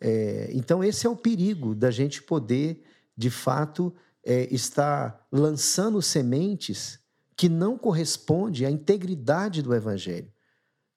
[0.00, 2.84] É, então, esse é o perigo da gente poder,
[3.16, 6.98] de fato, é, estar lançando sementes
[7.36, 10.32] que não corresponde à integridade do evangelho,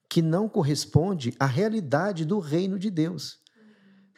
[0.10, 3.40] que não corresponde à realidade do reino de Deus.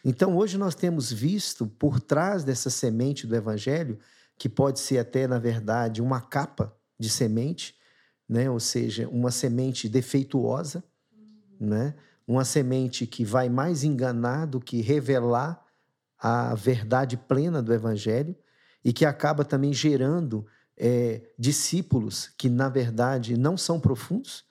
[0.03, 3.99] Então, hoje nós temos visto por trás dessa semente do evangelho,
[4.37, 7.75] que pode ser até, na verdade, uma capa de semente,
[8.27, 8.49] né?
[8.49, 10.83] ou seja, uma semente defeituosa,
[11.61, 11.93] né?
[12.27, 15.63] uma semente que vai mais enganar do que revelar
[16.17, 18.35] a verdade plena do evangelho
[18.83, 20.45] e que acaba também gerando
[20.77, 24.45] é, discípulos que, na verdade, não são profundos,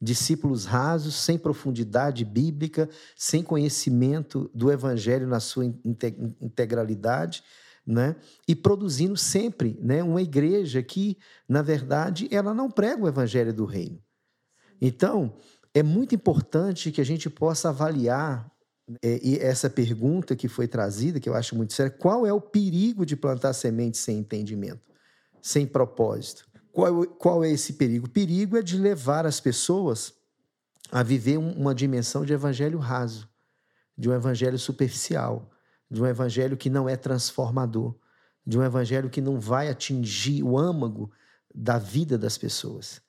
[0.00, 7.42] discípulos rasos, sem profundidade bíblica, sem conhecimento do evangelho na sua integralidade,
[7.84, 8.16] né?
[8.46, 13.64] E produzindo sempre, né, uma igreja que, na verdade, ela não prega o evangelho do
[13.64, 14.00] reino.
[14.80, 15.34] Então,
[15.74, 18.50] é muito importante que a gente possa avaliar
[19.02, 22.40] é, e essa pergunta que foi trazida, que eu acho muito séria, qual é o
[22.40, 24.82] perigo de plantar sementes sem entendimento,
[25.40, 26.46] sem propósito?
[26.72, 28.06] Qual, qual é esse perigo?
[28.06, 30.14] O perigo é de levar as pessoas
[30.90, 33.28] a viver uma dimensão de evangelho raso,
[33.96, 35.50] de um evangelho superficial,
[35.90, 37.94] de um evangelho que não é transformador,
[38.46, 41.10] de um evangelho que não vai atingir o âmago
[41.54, 43.00] da vida das pessoas.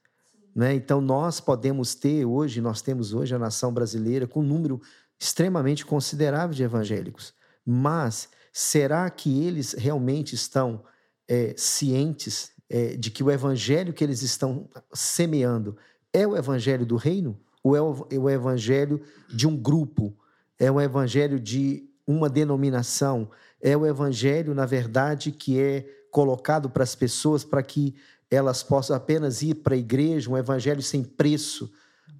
[0.55, 0.75] Né?
[0.75, 4.81] Então, nós podemos ter hoje, nós temos hoje a nação brasileira com um número
[5.19, 7.33] extremamente considerável de evangélicos,
[7.65, 10.83] mas será que eles realmente estão
[11.27, 15.77] é, cientes é, de que o evangelho que eles estão semeando
[16.11, 17.39] é o evangelho do reino?
[17.63, 20.15] Ou é o, é o evangelho de um grupo,
[20.59, 23.29] é o evangelho de uma denominação,
[23.61, 27.95] é o evangelho, na verdade, que é colocado para as pessoas para que
[28.33, 31.71] elas possam apenas ir para a igreja, um evangelho sem preço,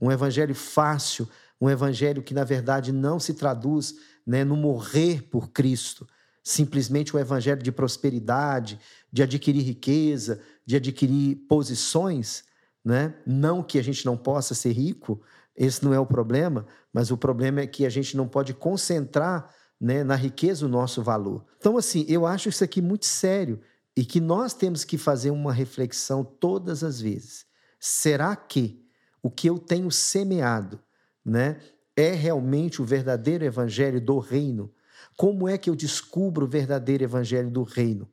[0.02, 1.28] um evangelho fácil,
[1.60, 3.96] um evangelho que, na verdade, não se traduz
[4.26, 6.08] né, no morrer por Cristo,
[6.44, 8.80] simplesmente um evangelho de prosperidade,
[9.12, 12.44] de adquirir riqueza, de adquirir posições,
[12.84, 13.16] né?
[13.26, 15.22] Não que a gente não possa ser rico,
[15.56, 19.50] esse não é o problema, mas o problema é que a gente não pode concentrar
[19.80, 21.46] né, na riqueza o nosso valor.
[21.58, 23.62] Então, assim, eu acho isso aqui muito sério
[23.96, 27.46] e que nós temos que fazer uma reflexão todas as vezes.
[27.80, 28.84] Será que
[29.22, 30.80] o que eu tenho semeado,
[31.24, 31.60] né?
[31.96, 34.74] É realmente o verdadeiro evangelho do reino?
[35.16, 38.10] Como é que eu descubro o verdadeiro evangelho do reino?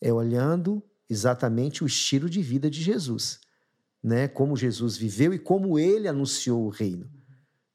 [0.00, 3.40] É olhando exatamente o estilo de vida de Jesus,
[4.02, 4.28] né?
[4.28, 7.10] Como Jesus viveu e como ele anunciou o reino,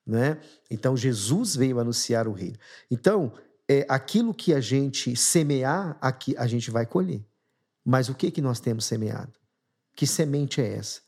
[0.06, 0.40] né?
[0.72, 2.58] Então Jesus veio anunciar o reino.
[2.90, 3.34] Então,
[3.68, 7.26] é aquilo que a gente semear, aqui a gente vai colher.
[7.86, 9.34] Mas o que que nós temos semeado?
[9.96, 11.02] Que semente é essa?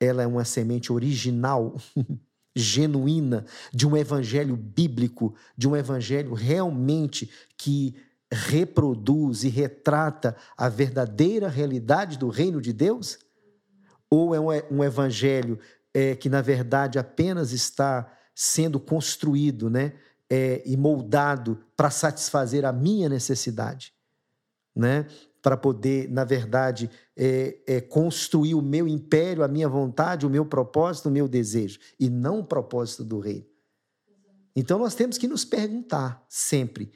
[0.00, 1.76] Ela é uma semente original,
[2.54, 7.94] genuína, de um evangelho bíblico, de um evangelho realmente que
[8.30, 13.18] reproduz e retrata a verdadeira realidade do reino de Deus?
[14.10, 15.58] Ou é um, evangelho
[15.92, 19.94] é, que, na verdade, apenas está sendo construído né,
[20.30, 23.92] é, e moldado para satisfazer a minha necessidade?
[24.74, 25.06] Né?
[25.42, 30.44] Para poder, na verdade, é, é, construir o meu império, a minha vontade, o meu
[30.44, 33.46] propósito, o meu desejo, e não o propósito do reino.
[34.56, 36.92] Então, nós temos que nos perguntar sempre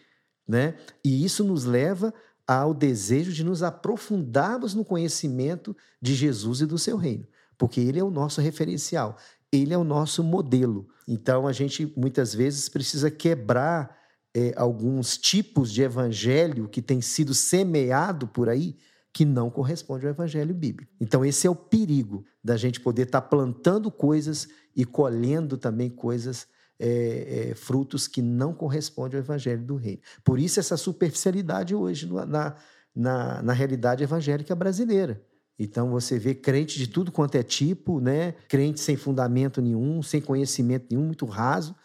[0.47, 0.75] né?
[1.05, 2.13] E isso nos leva
[2.47, 7.27] ao desejo de nos aprofundarmos no conhecimento de Jesus e do seu reino,
[7.57, 9.17] porque ele é o nosso referencial,
[9.51, 10.89] ele é o nosso modelo.
[11.07, 14.02] Então a gente muitas vezes precisa quebrar
[14.35, 18.77] é, alguns tipos de evangelho que tem sido semeado por aí
[19.13, 20.91] que não corresponde ao evangelho bíblico.
[20.99, 25.91] Então esse é o perigo da gente poder estar tá plantando coisas e colhendo também
[25.91, 26.47] coisas
[26.79, 30.01] é, é, frutos que não correspondem ao evangelho do reino.
[30.25, 32.57] Por isso, essa superficialidade hoje na,
[32.95, 35.23] na, na realidade evangélica brasileira.
[35.59, 38.33] Então você vê crente de tudo quanto é tipo, né?
[38.49, 41.77] Crente sem fundamento nenhum, sem conhecimento nenhum, muito raso,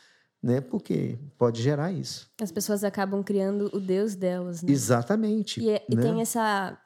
[0.48, 0.62] né?
[0.62, 2.32] Porque pode gerar isso.
[2.42, 4.72] As pessoas acabam criando o Deus delas, né?
[4.72, 5.60] Exatamente.
[5.60, 6.02] E, é, e né?
[6.02, 6.80] tem essa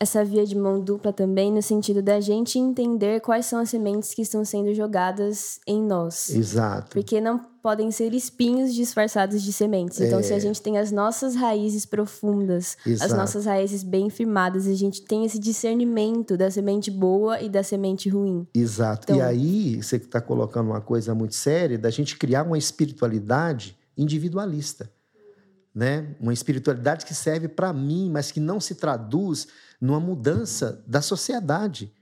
[0.00, 4.14] essa via de mão dupla também, no sentido da gente entender quais são as sementes
[4.14, 6.30] que estão sendo jogadas em nós.
[6.30, 6.92] Exato.
[6.92, 10.00] Porque não podem ser espinhos disfarçados de sementes.
[10.00, 10.22] Então, é.
[10.22, 13.12] se a gente tem as nossas raízes profundas, Exato.
[13.12, 17.64] as nossas raízes bem firmadas, a gente tem esse discernimento da semente boa e da
[17.64, 18.46] semente ruim.
[18.54, 19.06] Exato.
[19.06, 23.76] Então, e aí, você está colocando uma coisa muito séria, da gente criar uma espiritualidade
[23.96, 24.88] individualista.
[25.78, 26.16] Né?
[26.18, 29.46] Uma espiritualidade que serve para mim, mas que não se traduz
[29.80, 31.94] numa mudança da sociedade.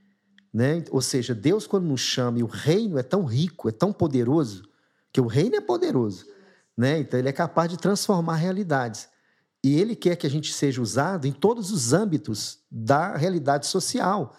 [0.51, 0.83] Né?
[0.89, 4.67] Ou seja, Deus, quando nos chama, e o reino é tão rico, é tão poderoso,
[5.13, 6.25] que o reino é poderoso.
[6.75, 6.97] Né?
[6.97, 9.09] Então, ele é capaz de transformar realidades.
[9.63, 14.35] E ele quer que a gente seja usado em todos os âmbitos da realidade social.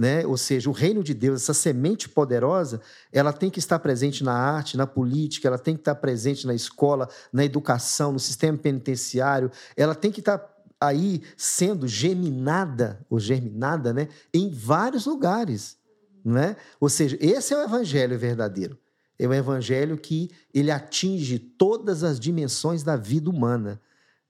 [0.00, 0.26] Né?
[0.26, 2.80] Ou seja, o reino de Deus, essa semente poderosa,
[3.12, 6.54] ela tem que estar presente na arte, na política, ela tem que estar presente na
[6.54, 10.42] escola, na educação, no sistema penitenciário, ela tem que estar
[10.80, 15.76] aí sendo geminada ou germinada, né, em vários lugares,
[16.24, 16.56] né?
[16.80, 18.78] Ou seja, esse é o evangelho verdadeiro.
[19.18, 23.78] É o evangelho que ele atinge todas as dimensões da vida humana,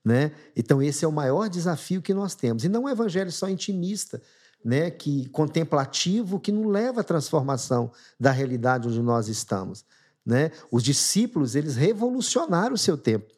[0.03, 0.33] né?
[0.53, 2.65] Então esse é o maior desafio que nós temos.
[2.65, 4.21] E não é um evangelho só intimista,
[4.63, 9.85] né, que contemplativo que não leva à transformação da realidade onde nós estamos,
[10.25, 10.51] né?
[10.71, 13.33] Os discípulos, eles revolucionaram o seu tempo,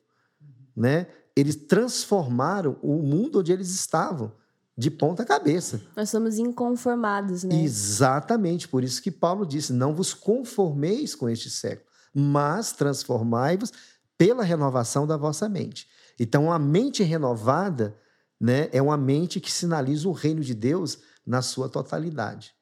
[0.75, 1.07] né?
[1.35, 4.31] eles transformaram o mundo onde eles estavam
[4.75, 5.81] de ponta cabeça.
[5.95, 7.61] Nós somos inconformados, né?
[7.61, 13.71] Exatamente, por isso que Paulo disse: não vos conformeis com este século, mas transformai-vos
[14.17, 15.87] pela renovação da vossa mente.
[16.19, 17.95] Então, a mente renovada
[18.39, 22.53] né, é uma mente que sinaliza o reino de Deus na sua totalidade.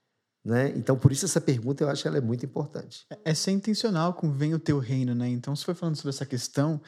[0.44, 0.74] Né?
[0.76, 3.06] Então, por isso essa pergunta eu acho que ela é muito importante.
[3.12, 5.30] É, é ser intencional com vem o teu reino, né?
[5.30, 6.82] Então, se for falando sobre essa questão,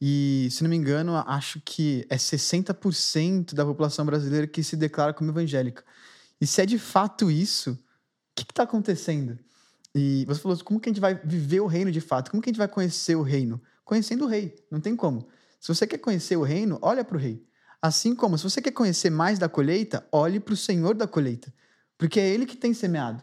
[0.00, 5.12] e, se não me engano, acho que é 60% da população brasileira que se declara
[5.12, 5.84] como evangélica.
[6.40, 7.76] E se é de fato isso, o
[8.34, 9.38] que está acontecendo?
[9.94, 12.30] E você falou, como que a gente vai viver o reino de fato?
[12.30, 13.60] Como que a gente vai conhecer o reino?
[13.84, 15.28] Conhecendo o rei, não tem como.
[15.60, 17.44] Se você quer conhecer o reino, olha para o rei.
[17.82, 21.52] Assim como, se você quer conhecer mais da colheita, olhe para o Senhor da colheita,
[21.96, 23.22] porque é Ele que tem semeado.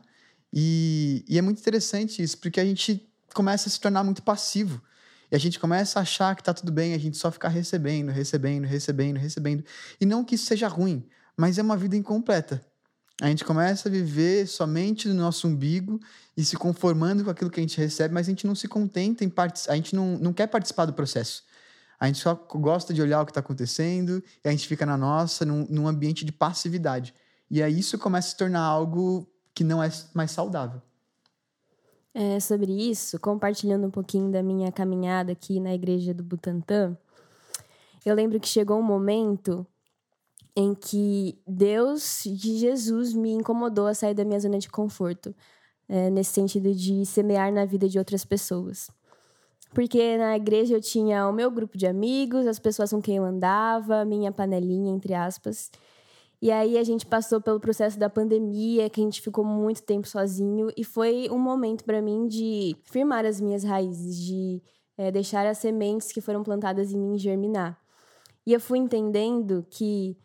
[0.51, 4.81] E, e é muito interessante isso, porque a gente começa a se tornar muito passivo.
[5.31, 8.09] E a gente começa a achar que tá tudo bem, a gente só ficar recebendo,
[8.09, 9.63] recebendo, recebendo, recebendo.
[9.99, 12.65] E não que isso seja ruim, mas é uma vida incompleta.
[13.21, 15.99] A gente começa a viver somente no nosso umbigo
[16.35, 19.23] e se conformando com aquilo que a gente recebe, mas a gente não se contenta
[19.25, 21.43] em participar, a gente não, não quer participar do processo.
[21.99, 24.97] A gente só gosta de olhar o que está acontecendo e a gente fica na
[24.97, 27.13] nossa, num, num ambiente de passividade.
[27.49, 30.81] E aí isso começa a se tornar algo que não é mais saudável
[32.17, 36.97] é, sobre isso, compartilhando um pouquinho da minha caminhada aqui na igreja do Butantã,
[38.03, 39.63] eu lembro que chegou um momento
[40.55, 45.35] em que Deus de Jesus me incomodou a sair da minha zona de conforto.
[45.89, 48.89] é, nesse sentido de semear na vida de outras pessoas.
[49.73, 53.23] Porque na igreja eu tinha o meu grupo de amigos, as pessoas com quem eu
[53.23, 55.69] andava, minha panelinha, entre aspas.
[56.41, 60.07] E aí a gente passou pelo processo da pandemia, que a gente ficou muito tempo
[60.07, 64.61] sozinho, e foi um momento para mim de firmar as minhas raízes, de
[64.97, 67.79] é, deixar as sementes que foram plantadas em mim germinar.
[68.45, 70.15] E eu fui entendendo que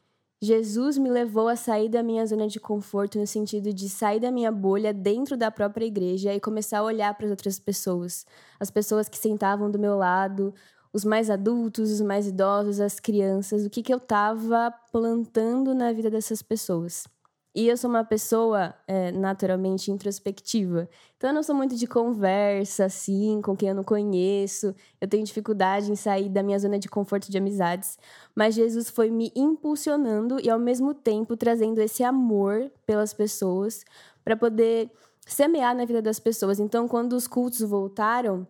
[0.44, 4.28] Jesus me levou a sair da minha zona de conforto no sentido de sair da
[4.28, 8.26] minha bolha dentro da própria igreja e começar a olhar para as outras pessoas,
[8.59, 10.52] as pessoas que sentavam do meu lado,
[10.92, 15.92] os mais adultos, os mais idosos, as crianças, o que, que eu estava plantando na
[15.92, 17.07] vida dessas pessoas.
[17.55, 20.88] E eu sou uma pessoa é, naturalmente introspectiva.
[21.17, 24.75] Então eu não sou muito de conversa, assim, com quem eu não conheço.
[24.99, 27.99] Eu tenho dificuldade em sair da minha zona de conforto de amizades.
[28.35, 33.85] Mas Jesus foi me impulsionando e, ao mesmo tempo, trazendo esse amor pelas pessoas
[34.25, 34.91] para poder
[35.27, 36.59] semear na vida das pessoas.
[36.59, 38.47] Então, quando os cultos voltaram,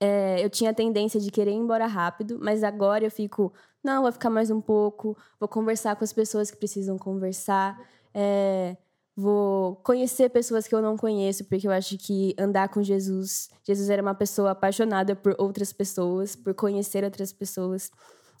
[0.00, 4.02] é, eu tinha a tendência de querer ir embora rápido, mas agora eu fico, não,
[4.02, 7.80] vou ficar mais um pouco, vou conversar com as pessoas que precisam conversar.
[8.14, 8.76] É,
[9.16, 13.90] vou conhecer pessoas que eu não conheço, porque eu acho que andar com Jesus, Jesus
[13.90, 17.90] era uma pessoa apaixonada por outras pessoas, por conhecer outras pessoas.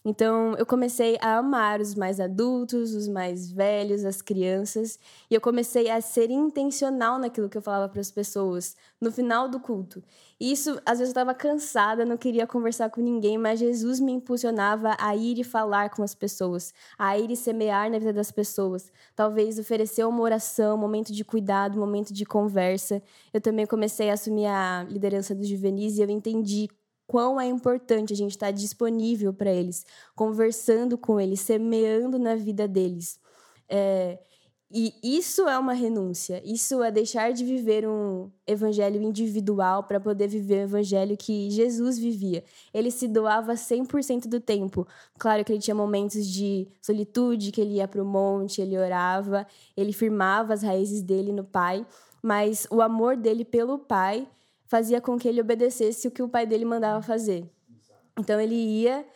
[0.06, 4.98] Então, eu comecei a amar os mais adultos, os mais velhos, as crianças,
[5.30, 9.48] e eu comecei a ser intencional naquilo que eu falava para as pessoas no final
[9.48, 10.02] do culto.
[10.38, 14.12] E isso, às vezes, eu estava cansada, não queria conversar com ninguém, mas Jesus me
[14.12, 18.30] impulsionava a ir e falar com as pessoas, a ir e semear na vida das
[18.30, 18.92] pessoas.
[19.16, 23.02] Talvez oferecer uma oração, um momento de cuidado, um momento de conversa.
[23.32, 26.68] Eu também comecei a assumir a liderança dos juvenis e eu entendi
[27.06, 32.66] quão é importante a gente estar disponível para eles, conversando com eles, semeando na vida
[32.66, 33.18] deles.
[33.68, 34.18] É,
[34.76, 40.26] e isso é uma renúncia, isso é deixar de viver um evangelho individual para poder
[40.26, 42.42] viver o evangelho que Jesus vivia.
[42.72, 44.84] Ele se doava 100% do tempo.
[45.16, 49.46] Claro que ele tinha momentos de solitude, que ele ia para o monte, ele orava,
[49.76, 51.86] ele firmava as raízes dele no Pai,
[52.20, 54.26] mas o amor dele pelo Pai
[54.74, 57.48] fazia com que ele obedecesse o que o pai dele mandava fazer.
[58.18, 59.06] Então ele ia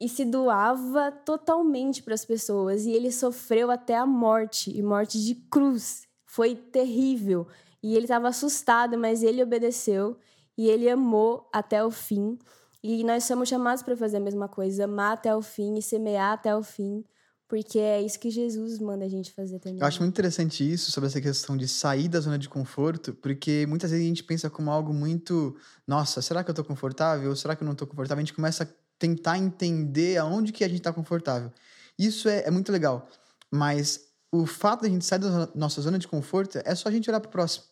[0.00, 5.22] e se doava totalmente para as pessoas e ele sofreu até a morte e morte
[5.22, 6.08] de cruz.
[6.24, 7.46] Foi terrível
[7.82, 10.16] e ele estava assustado, mas ele obedeceu
[10.56, 12.38] e ele amou até o fim.
[12.82, 16.32] E nós somos chamados para fazer a mesma coisa, amar até o fim e semear
[16.32, 17.04] até o fim
[17.52, 19.78] porque é isso que Jesus manda a gente fazer também.
[19.78, 23.66] Eu acho muito interessante isso, sobre essa questão de sair da zona de conforto, porque
[23.66, 25.54] muitas vezes a gente pensa como algo muito,
[25.86, 27.28] nossa, será que eu tô confortável?
[27.28, 28.22] Ou será que eu não tô confortável?
[28.22, 28.66] A gente começa a
[28.98, 31.52] tentar entender aonde que a gente tá confortável.
[31.98, 33.06] Isso é, é muito legal,
[33.50, 36.92] mas o fato de a gente sair da nossa zona de conforto é só a
[36.92, 37.66] gente olhar pro próximo.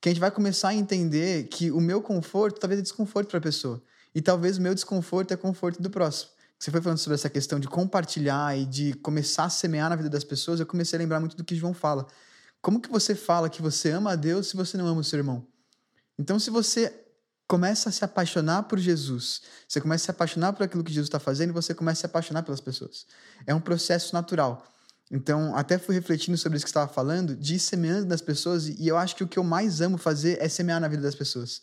[0.00, 3.38] Que a gente vai começar a entender que o meu conforto talvez é desconforto para
[3.38, 3.82] a pessoa.
[4.14, 6.30] E talvez o meu desconforto é conforto do próximo.
[6.60, 10.10] Você foi falando sobre essa questão de compartilhar e de começar a semear na vida
[10.10, 12.06] das pessoas, eu comecei a lembrar muito do que João fala.
[12.60, 15.18] Como que você fala que você ama a Deus se você não ama o seu
[15.18, 15.46] irmão?
[16.18, 16.94] Então, se você
[17.48, 21.08] começa a se apaixonar por Jesus, você começa a se apaixonar por aquilo que Jesus
[21.08, 23.06] está fazendo, você começa a se apaixonar pelas pessoas.
[23.46, 24.70] É um processo natural.
[25.10, 28.86] Então, até fui refletindo sobre isso que estava falando, de ir semeando nas pessoas, e
[28.86, 31.62] eu acho que o que eu mais amo fazer é semear na vida das pessoas.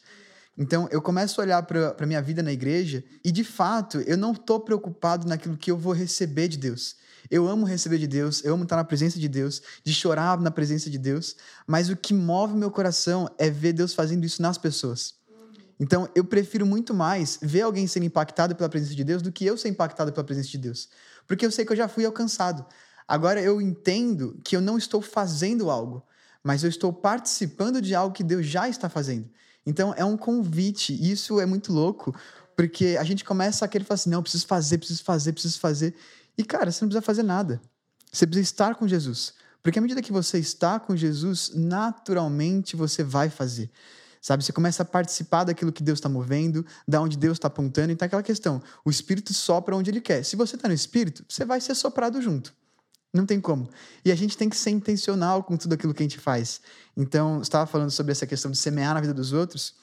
[0.57, 4.17] Então, eu começo a olhar para a minha vida na igreja e, de fato, eu
[4.17, 6.95] não estou preocupado naquilo que eu vou receber de Deus.
[7.29, 10.49] Eu amo receber de Deus, eu amo estar na presença de Deus, de chorar na
[10.49, 11.35] presença de Deus,
[11.67, 15.13] mas o que move meu coração é ver Deus fazendo isso nas pessoas.
[15.79, 19.45] Então, eu prefiro muito mais ver alguém sendo impactado pela presença de Deus do que
[19.45, 20.89] eu ser impactado pela presença de Deus.
[21.27, 22.65] Porque eu sei que eu já fui alcançado.
[23.07, 26.03] Agora eu entendo que eu não estou fazendo algo,
[26.43, 29.29] mas eu estou participando de algo que Deus já está fazendo.
[29.67, 32.15] Então é um convite, e isso é muito louco,
[32.55, 35.93] porque a gente começa a querer falar assim: não, preciso fazer, preciso fazer, preciso fazer.
[36.37, 37.61] E cara, você não precisa fazer nada.
[38.09, 39.33] Você precisa estar com Jesus.
[39.61, 43.69] Porque à medida que você está com Jesus, naturalmente você vai fazer.
[44.21, 47.91] Sabe, você começa a participar daquilo que Deus está movendo, da onde Deus está apontando.
[47.91, 50.23] Então, aquela questão: o Espírito sopra onde ele quer.
[50.23, 52.55] Se você está no Espírito, você vai ser soprado junto.
[53.17, 53.67] Não tem como.
[54.05, 56.61] E a gente tem que ser intencional com tudo aquilo que a gente faz.
[56.95, 59.73] Então, estava falando sobre essa questão de semear na vida dos outros.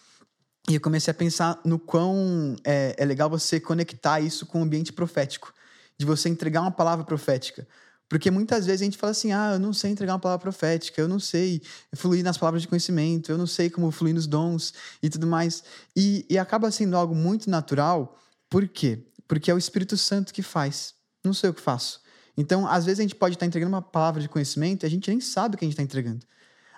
[0.71, 4.63] E eu comecei a pensar no quão é, é legal você conectar isso com o
[4.63, 5.53] ambiente profético.
[5.99, 7.67] De você entregar uma palavra profética.
[8.09, 11.01] Porque muitas vezes a gente fala assim: ah, eu não sei entregar uma palavra profética,
[11.01, 11.61] eu não sei
[11.95, 15.65] fluir nas palavras de conhecimento, eu não sei como fluir nos dons e tudo mais.
[15.97, 18.17] E, e acaba sendo algo muito natural.
[18.49, 19.05] Por quê?
[19.27, 20.95] Porque é o Espírito Santo que faz.
[21.25, 22.04] Não sei o que faço.
[22.37, 25.09] Então, às vezes a gente pode estar entregando uma palavra de conhecimento e a gente
[25.09, 26.27] nem sabe o que a gente está entregando.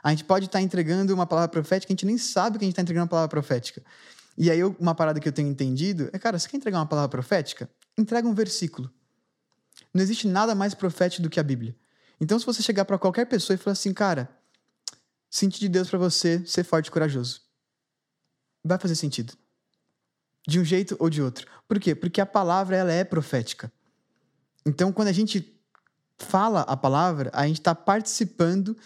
[0.02, 2.74] A gente pode estar entregando uma palavra profética, a gente nem sabe que a gente
[2.74, 3.82] está entregando uma palavra profética.
[4.36, 7.08] E aí, uma parada que eu tenho entendido é, cara, você quer entregar uma palavra
[7.08, 7.68] profética?
[7.96, 8.90] Entrega um versículo.
[9.92, 11.74] Não existe nada mais profético do que a Bíblia.
[12.20, 14.28] Então, se você chegar para qualquer pessoa e falar assim, cara,
[15.30, 17.40] senti de Deus para você ser forte e corajoso,
[18.64, 19.32] vai fazer sentido.
[20.46, 21.46] De um jeito ou de outro.
[21.66, 21.94] Por quê?
[21.94, 23.72] Porque a palavra ela é profética.
[24.66, 25.58] Então, quando a gente
[26.18, 28.76] fala a palavra, a gente está participando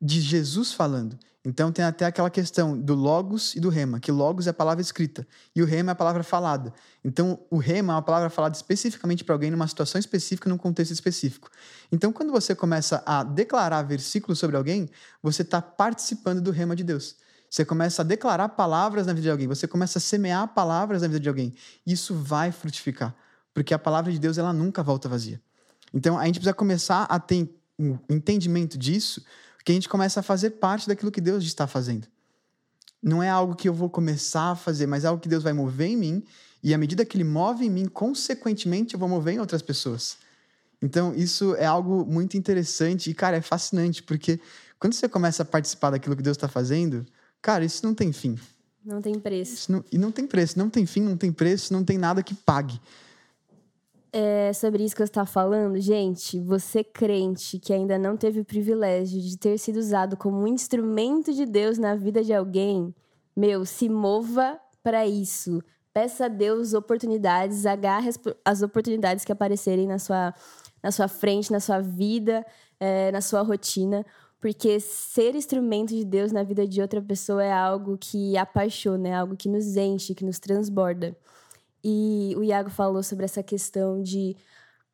[0.00, 1.18] de Jesus falando.
[1.46, 4.82] Então tem até aquela questão do logos e do rema, que logos é a palavra
[4.82, 5.24] escrita
[5.54, 6.74] e o rema é a palavra falada.
[7.04, 10.90] Então o rema é uma palavra falada especificamente para alguém numa situação específica, num contexto
[10.90, 11.48] específico.
[11.92, 14.90] Então quando você começa a declarar versículos sobre alguém,
[15.22, 17.14] você está participando do rema de Deus.
[17.48, 21.06] Você começa a declarar palavras na vida de alguém, você começa a semear palavras na
[21.06, 21.54] vida de alguém.
[21.86, 23.14] Isso vai frutificar,
[23.56, 25.40] porque a palavra de Deus ela nunca volta vazia.
[25.94, 27.48] Então a gente precisa começar a ter
[27.78, 29.24] um entendimento disso
[29.64, 32.06] que a gente começa a fazer parte daquilo que Deus está fazendo.
[33.02, 35.54] Não é algo que eu vou começar a fazer, mas é algo que Deus vai
[35.54, 36.22] mover em mim,
[36.62, 40.18] e à medida que Ele move em mim, consequentemente, eu vou mover em outras pessoas.
[40.82, 44.38] Então, isso é algo muito interessante e, cara, é fascinante, porque
[44.78, 47.06] quando você começa a participar daquilo que Deus está fazendo,
[47.40, 48.38] cara, isso não tem fim.
[48.84, 49.72] Não tem preço.
[49.72, 52.34] Não, e não tem preço, não tem fim, não tem preço, não tem nada que
[52.34, 52.78] pague
[54.18, 58.44] é, sobre isso que você está falando, gente, você crente que ainda não teve o
[58.46, 62.94] privilégio de ter sido usado como um instrumento de Deus na vida de alguém,
[63.36, 65.62] meu, se mova para isso.
[65.92, 70.32] Peça a Deus oportunidades, agarre as, as, oportunidades que aparecerem na sua,
[70.82, 72.42] na sua frente, na sua vida,
[72.80, 74.02] é, na sua rotina,
[74.40, 79.14] porque ser instrumento de Deus na vida de outra pessoa é algo que apaixona, é
[79.14, 81.14] algo que nos enche, que nos transborda.
[81.88, 84.36] E o Iago falou sobre essa questão de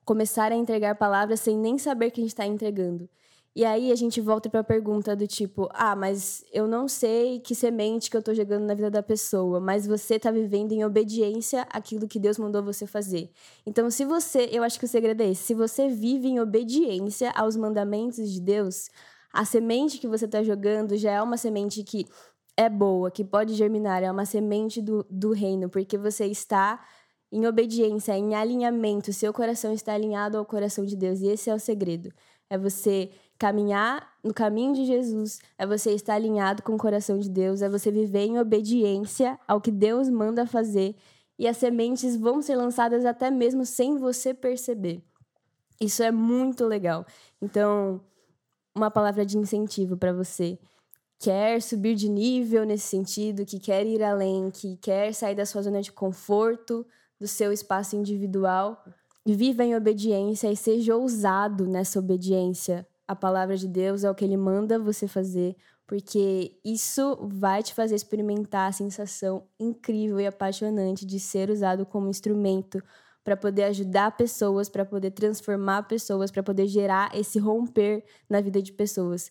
[0.04, 3.08] começar a entregar palavras sem nem saber que a gente está entregando.
[3.56, 7.40] E aí a gente volta para a pergunta do tipo: ah, mas eu não sei
[7.40, 10.84] que semente que eu estou jogando na vida da pessoa, mas você está vivendo em
[10.84, 13.30] obediência àquilo que Deus mandou você fazer.
[13.64, 17.30] Então, se você, eu acho que o segredo é esse: se você vive em obediência
[17.30, 18.90] aos mandamentos de Deus,
[19.32, 22.06] a semente que você está jogando já é uma semente que
[22.56, 26.80] é boa, que pode germinar, é uma semente do, do reino, porque você está
[27.30, 31.54] em obediência, em alinhamento, seu coração está alinhado ao coração de Deus, e esse é
[31.54, 32.12] o segredo.
[32.50, 37.30] É você caminhar no caminho de Jesus, é você estar alinhado com o coração de
[37.30, 40.94] Deus, é você viver em obediência ao que Deus manda fazer,
[41.38, 45.02] e as sementes vão ser lançadas até mesmo sem você perceber.
[45.80, 47.04] Isso é muito legal.
[47.40, 48.00] Então,
[48.74, 50.58] uma palavra de incentivo para você
[51.22, 55.62] quer subir de nível nesse sentido, que quer ir além, que quer sair da sua
[55.62, 56.84] zona de conforto,
[57.20, 58.84] do seu espaço individual,
[59.24, 62.84] viva em obediência e seja ousado nessa obediência.
[63.06, 65.54] A palavra de Deus é o que ele manda você fazer,
[65.86, 72.08] porque isso vai te fazer experimentar a sensação incrível e apaixonante de ser usado como
[72.08, 72.82] instrumento
[73.24, 78.60] para poder ajudar pessoas, para poder transformar pessoas, para poder gerar esse romper na vida
[78.60, 79.30] de pessoas.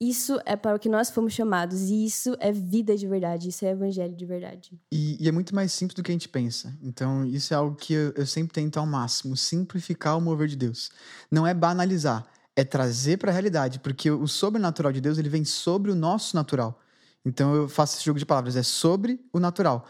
[0.00, 1.90] Isso é para o que nós fomos chamados.
[1.90, 3.48] E isso é vida de verdade.
[3.48, 4.80] Isso é evangelho de verdade.
[4.92, 6.76] E, e é muito mais simples do que a gente pensa.
[6.80, 10.56] Então, isso é algo que eu, eu sempre tento ao máximo: simplificar o mover de
[10.56, 10.90] Deus.
[11.30, 13.80] Não é banalizar, é trazer para a realidade.
[13.80, 16.80] Porque o sobrenatural de Deus ele vem sobre o nosso natural.
[17.24, 19.84] Então, eu faço esse jogo de palavras: é sobre o natural.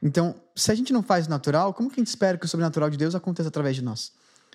[0.00, 2.48] Então, se a gente não faz o natural, como que a gente espera que o
[2.48, 4.12] sobrenatural de Deus aconteça através de nós?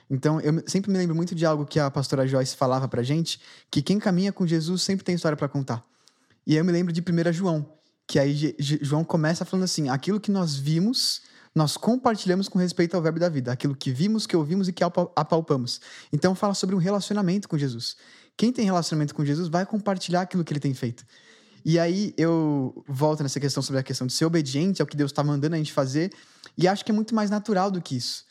[0.10, 3.40] Então, eu sempre me lembro muito de algo que a pastora Joyce falava pra gente,
[3.72, 5.84] que quem caminha com Jesus sempre tem história para contar.
[6.46, 7.68] E aí eu me lembro de 1 João,
[8.08, 11.22] que aí João começa falando assim: aquilo que nós vimos,
[11.56, 14.84] nós compartilhamos com respeito ao verbo da vida, aquilo que vimos, que ouvimos e que
[14.84, 15.82] apalpamos.
[16.14, 17.96] Então fala sobre um relacionamento com Jesus.
[18.38, 21.06] Quem tem relacionamento com Jesus vai compartilhar aquilo que ele tem feito.
[21.64, 25.12] E aí eu volto nessa questão sobre a questão de ser obediente ao que Deus
[25.12, 26.14] está mandando a gente fazer,
[26.58, 28.25] e acho que é muito mais natural do que isso.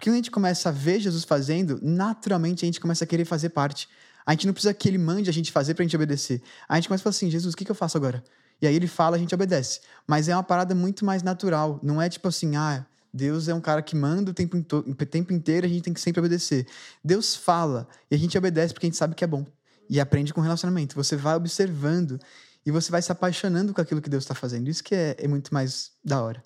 [0.00, 3.26] Porque quando a gente começa a ver Jesus fazendo, naturalmente a gente começa a querer
[3.26, 3.86] fazer parte.
[4.24, 6.40] A gente não precisa que ele mande a gente fazer pra gente obedecer.
[6.66, 8.24] A gente começa a falar assim: Jesus, o que, que eu faço agora?
[8.62, 9.80] E aí ele fala, a gente obedece.
[10.06, 11.78] Mas é uma parada muito mais natural.
[11.82, 15.34] Não é tipo assim, ah, Deus é um cara que manda o tempo, o tempo
[15.34, 16.66] inteiro, a gente tem que sempre obedecer.
[17.04, 19.44] Deus fala e a gente obedece porque a gente sabe que é bom.
[19.86, 20.96] E aprende com relacionamento.
[20.96, 22.18] Você vai observando
[22.64, 24.66] e você vai se apaixonando com aquilo que Deus está fazendo.
[24.68, 26.42] Isso que é, é muito mais da hora.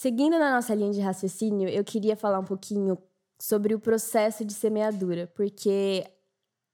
[0.00, 2.96] Seguindo na nossa linha de raciocínio, eu queria falar um pouquinho
[3.38, 6.06] sobre o processo de semeadura, porque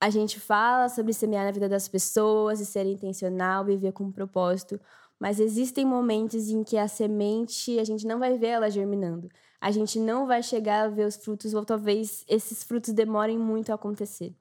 [0.01, 4.13] a gente fala sobre semear na vida das pessoas e ser intencional, viver com um
[4.13, 4.81] propósito,
[5.19, 9.29] mas existem momentos em que a semente, a gente não vai ver ela germinando.
[9.61, 13.73] A gente não vai chegar a ver os frutos, ou talvez esses frutos demorem muito
[13.73, 14.37] a acontecer.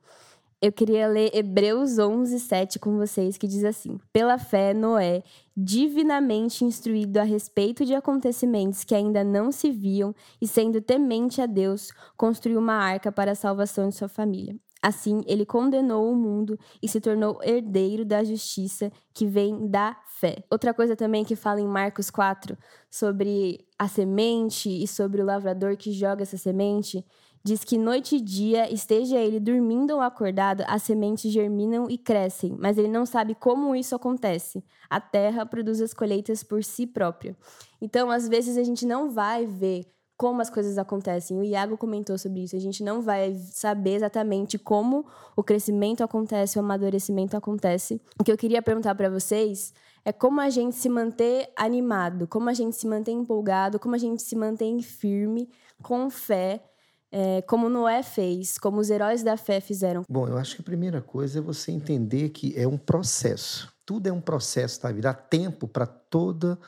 [0.66, 5.22] Eu queria ler Hebreus 11, 7 com vocês, que diz assim: Pela fé, Noé,
[5.55, 11.45] divinamente instruído a respeito de acontecimentos que ainda não se viam e sendo temente a
[11.45, 14.55] Deus, construiu uma arca para a salvação de sua família.
[14.82, 20.43] Assim, ele condenou o mundo e se tornou herdeiro da justiça que vem da fé.
[20.49, 22.57] Outra coisa também que fala em Marcos 4
[22.89, 27.05] sobre a semente e sobre o lavrador que joga essa semente,
[27.45, 32.57] diz que noite e dia, esteja ele dormindo ou acordado, as sementes germinam e crescem,
[32.59, 34.63] mas ele não sabe como isso acontece.
[34.89, 37.37] A terra produz as colheitas por si própria.
[37.79, 39.85] Então, às vezes a gente não vai ver
[40.17, 41.37] como as coisas acontecem.
[41.37, 42.55] O Iago comentou sobre isso.
[42.55, 48.01] A gente não vai saber exatamente como o crescimento acontece, o amadurecimento acontece.
[48.19, 49.71] O que eu queria perguntar para vocês
[50.03, 53.99] é como a gente se manter animado, como a gente se mantém empolgado, como a
[53.99, 55.47] gente se mantém firme,
[55.83, 56.63] com fé,
[57.12, 60.03] é, como Noé fez, como os heróis da fé fizeram.
[60.10, 63.74] Bom, eu acho que a primeira coisa é você entender que é um processo.
[63.86, 65.10] Tudo é um processo da vida.
[65.10, 66.60] Há tempo para toda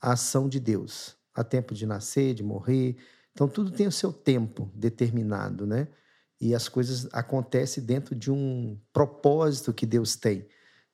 [0.00, 1.16] a ação de Deus.
[1.34, 2.96] Há tempo de nascer, de morrer.
[3.32, 5.88] Então, tudo tem o seu tempo determinado, né?
[6.40, 10.46] E as coisas acontecem dentro de um propósito que Deus tem.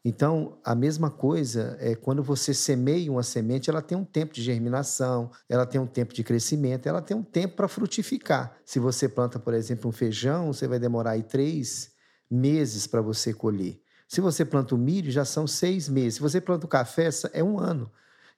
[0.02, 4.42] Então, a mesma coisa é quando você semeia uma semente, ela tem um tempo de
[4.42, 8.56] germinação, ela tem um tempo de crescimento, ela tem um tempo para frutificar.
[8.64, 11.92] Se você planta, por exemplo, um feijão, você vai demorar aí três
[12.30, 13.78] meses para você colher.
[14.08, 16.14] Se você planta o milho, já são seis meses.
[16.14, 17.90] Se você planta o café, é um ano.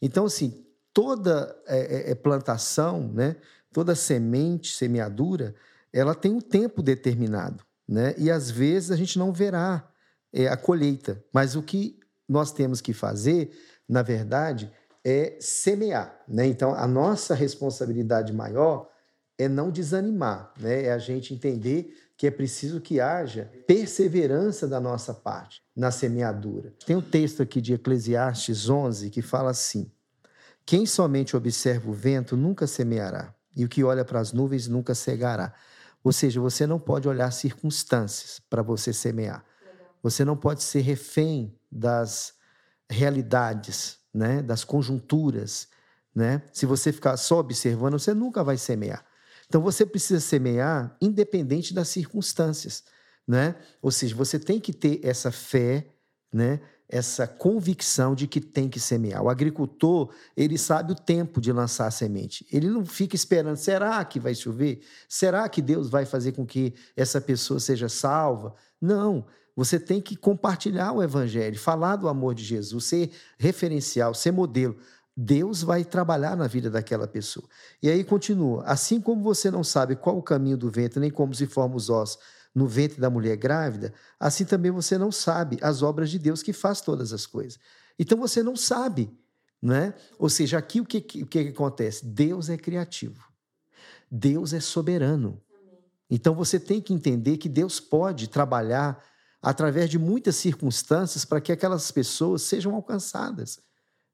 [0.02, 3.36] Então, assim, toda é, é, é, plantação, né,
[3.72, 5.54] toda semente, semeadura,
[5.92, 8.14] ela tem um tempo determinado, né?
[8.18, 9.88] E às vezes a gente não verá
[10.32, 13.50] é, a colheita, mas o que nós temos que fazer,
[13.88, 14.70] na verdade,
[15.04, 16.46] é semear, né?
[16.46, 18.88] Então a nossa responsabilidade maior
[19.36, 20.84] é não desanimar, né?
[20.84, 26.72] É a gente entender que é preciso que haja perseverança da nossa parte na semeadura.
[26.86, 29.90] Tem um texto aqui de Eclesiastes 11 que fala assim:
[30.64, 34.94] quem somente observa o vento nunca semeará, e o que olha para as nuvens nunca
[34.94, 35.52] cegará.
[36.04, 39.44] Ou seja, você não pode olhar circunstâncias para você semear.
[40.02, 42.34] Você não pode ser refém das
[42.90, 44.42] realidades, né?
[44.42, 45.68] das conjunturas.
[46.14, 46.42] Né?
[46.52, 49.04] Se você ficar só observando, você nunca vai semear.
[49.48, 52.84] Então você precisa semear independente das circunstâncias.
[53.26, 53.54] Né?
[53.80, 55.86] Ou seja, você tem que ter essa fé,
[56.32, 56.60] né?
[56.92, 59.22] essa convicção de que tem que semear.
[59.22, 62.46] O agricultor, ele sabe o tempo de lançar a semente.
[62.52, 64.82] Ele não fica esperando, será que vai chover?
[65.08, 68.54] Será que Deus vai fazer com que essa pessoa seja salva?
[68.78, 69.24] Não.
[69.54, 74.76] Você tem que compartilhar o evangelho, falar do amor de Jesus, ser referencial, ser modelo.
[75.14, 77.46] Deus vai trabalhar na vida daquela pessoa.
[77.82, 81.34] E aí continua: assim como você não sabe qual o caminho do vento, nem como
[81.34, 82.18] se formam os ossos,
[82.54, 86.52] no ventre da mulher grávida, assim também você não sabe as obras de Deus que
[86.52, 87.58] faz todas as coisas.
[87.98, 89.10] Então você não sabe,
[89.60, 89.94] né?
[90.18, 92.04] Ou seja, aqui o que, o que acontece?
[92.04, 93.22] Deus é criativo.
[94.10, 95.40] Deus é soberano.
[96.10, 99.02] Então você tem que entender que Deus pode trabalhar
[99.42, 103.58] através de muitas circunstâncias para que aquelas pessoas sejam alcançadas,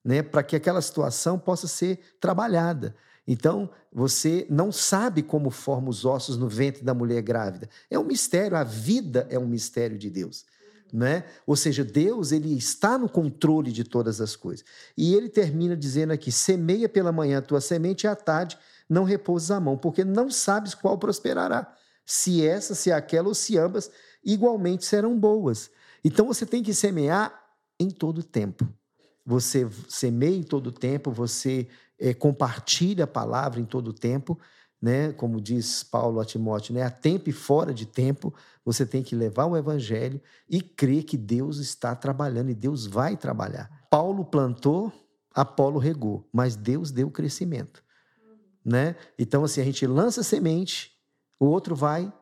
[0.03, 0.23] né?
[0.23, 2.97] Para que aquela situação possa ser trabalhada.
[3.27, 7.69] Então, você não sabe como formam os ossos no ventre da mulher grávida.
[7.91, 10.47] É um mistério, a vida é um mistério de Deus.
[10.91, 11.25] Né?
[11.47, 14.65] Ou seja, Deus ele está no controle de todas as coisas.
[14.97, 18.57] E ele termina dizendo aqui: semeia pela manhã a tua semente e à tarde
[18.89, 21.71] não repousas a mão, porque não sabes qual prosperará,
[22.07, 23.91] se essa, se aquela ou se ambas
[24.33, 25.71] igualmente serão boas.
[26.05, 27.33] Então você tem que semear
[27.81, 28.69] em todo tempo.
[29.25, 31.67] Você semeia em todo tempo, você
[31.99, 34.39] é, compartilha a palavra em todo tempo,
[34.81, 35.13] né?
[35.13, 36.83] Como diz Paulo a Timóteo, né?
[36.83, 38.33] A tempo e fora de tempo,
[38.65, 43.17] você tem que levar o evangelho e crer que Deus está trabalhando e Deus vai
[43.17, 43.87] trabalhar.
[43.91, 44.93] Paulo plantou,
[45.35, 47.83] Apolo regou, mas Deus deu crescimento,
[48.65, 48.95] né?
[49.19, 50.93] Então assim, a gente lança semente,
[51.41, 52.13] o outro vai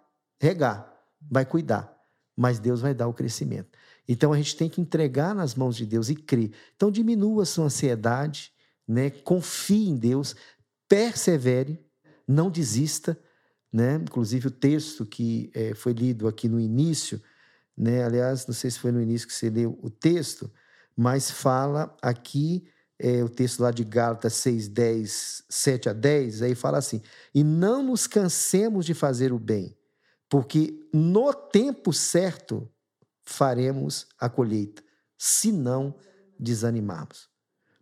[0.41, 1.96] regar, vai cuidar,
[2.37, 3.71] mas Deus vai dar o crescimento.
[4.07, 6.53] Então a gente tem que entregar nas mãos de Deus e crer.
[6.77, 8.53] Então diminua a sua ansiedade,
[8.87, 9.11] né?
[9.11, 10.37] Confie em Deus,
[10.89, 11.81] persevere,
[12.29, 13.19] não desista,
[13.73, 13.97] né?
[13.97, 17.21] Inclusive o texto que é, foi lido aqui no início,
[17.77, 18.05] né?
[18.05, 20.51] Aliás, não sei se foi no início que você leu o texto,
[20.97, 22.65] mas fala aqui
[22.99, 27.03] é, o texto lá de Gálatas 6, 10, 7 a 10, aí fala assim:
[27.35, 29.76] e não nos cansemos de fazer o bem,
[30.29, 32.71] porque no tempo certo
[33.25, 34.83] faremos a colheita,
[35.17, 35.95] se não
[36.39, 37.29] desanimarmos.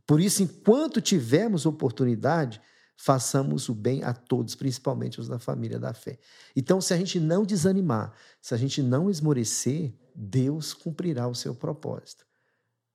[0.06, 2.60] Por isso, enquanto tivermos oportunidade,
[2.96, 6.18] façamos o bem a todos, principalmente os da família da fé.
[6.54, 11.54] Então, se a gente não desanimar, se a gente não esmorecer, Deus cumprirá o seu
[11.54, 12.24] propósito.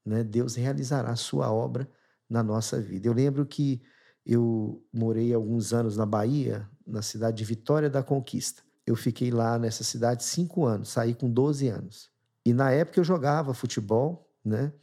[0.05, 0.23] Né?
[0.23, 1.89] Deus realizará a sua obra
[2.29, 3.07] na nossa vida.
[3.07, 3.81] Eu lembro que
[4.25, 8.63] eu morei alguns anos na Bahia, na cidade de Vitória da Conquista.
[8.89, 12.09] Eu fiquei lá nessa cidade cinco anos, saí com 12 anos.
[12.43, 14.73] E na época eu jogava futebol, né?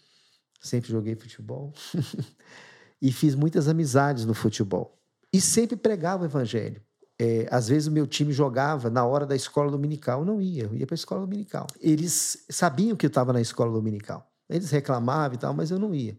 [0.61, 1.72] Sempre joguei futebol.
[3.02, 4.96] e fiz muitas amizades no futebol.
[5.32, 6.80] E sempre pregava o evangelho.
[7.18, 10.20] É, às vezes o meu time jogava na hora da escola dominical.
[10.20, 11.66] Eu não ia, eu ia para a escola dominical.
[11.80, 14.30] Eles sabiam que eu estava na escola dominical.
[14.48, 16.16] Eles reclamavam e tal, mas eu não ia.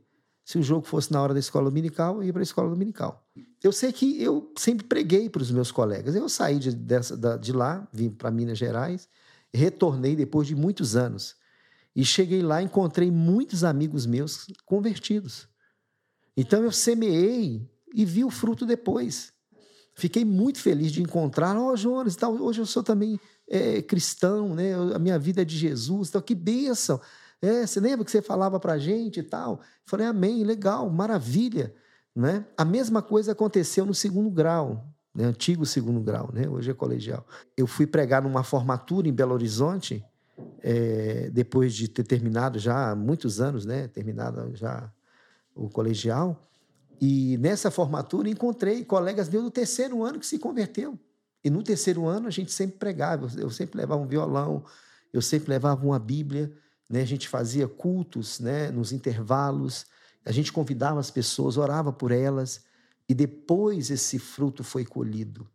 [0.48, 3.22] Se o jogo fosse na hora da escola dominical, eu ia para a escola dominical.
[3.62, 6.16] Eu sei que eu sempre preguei para os meus colegas.
[6.16, 9.10] Eu saí de, dessa, de lá, vim para Minas Gerais,
[9.54, 11.36] retornei depois de muitos anos.
[11.94, 15.50] E cheguei lá, encontrei muitos amigos meus convertidos.
[16.38, 19.34] Então eu semeei e vi o fruto depois.
[19.96, 23.20] Fiquei muito feliz de encontrar, ó, oh, Jonas, hoje eu sou também
[23.50, 24.74] é, cristão, né?
[24.96, 27.02] A minha vida é de Jesus, tal, que bênção.
[27.42, 29.62] É, você lembra que você falava para a gente e tal?
[29.86, 31.74] falei, amém, legal, maravilha.
[32.16, 32.46] Né?
[32.58, 35.26] A mesma coisa aconteceu no segundo grau, né?
[35.26, 36.50] antigo segundo grau, né?
[36.50, 37.26] hoje é colegial.
[37.56, 40.04] Eu fui pregar numa formatura em Belo Horizonte,
[40.62, 43.88] é, depois de ter terminado já há muitos anos, né?
[43.88, 44.92] terminado já
[45.56, 46.44] o colegial,
[47.00, 51.00] e nessa formatura encontrei colegas meus do terceiro ano que se converteu.
[51.44, 54.66] E no terceiro ano a gente sempre pregava, eu sempre levava um violão,
[55.14, 56.52] eu sempre levava uma Bíblia,
[56.90, 57.02] né?
[57.02, 58.72] a gente fazia cultos né?
[58.72, 59.86] nos intervalos,
[60.26, 62.62] a gente convidava as pessoas, orava por elas,
[63.08, 65.48] e depois esse fruto foi colhido.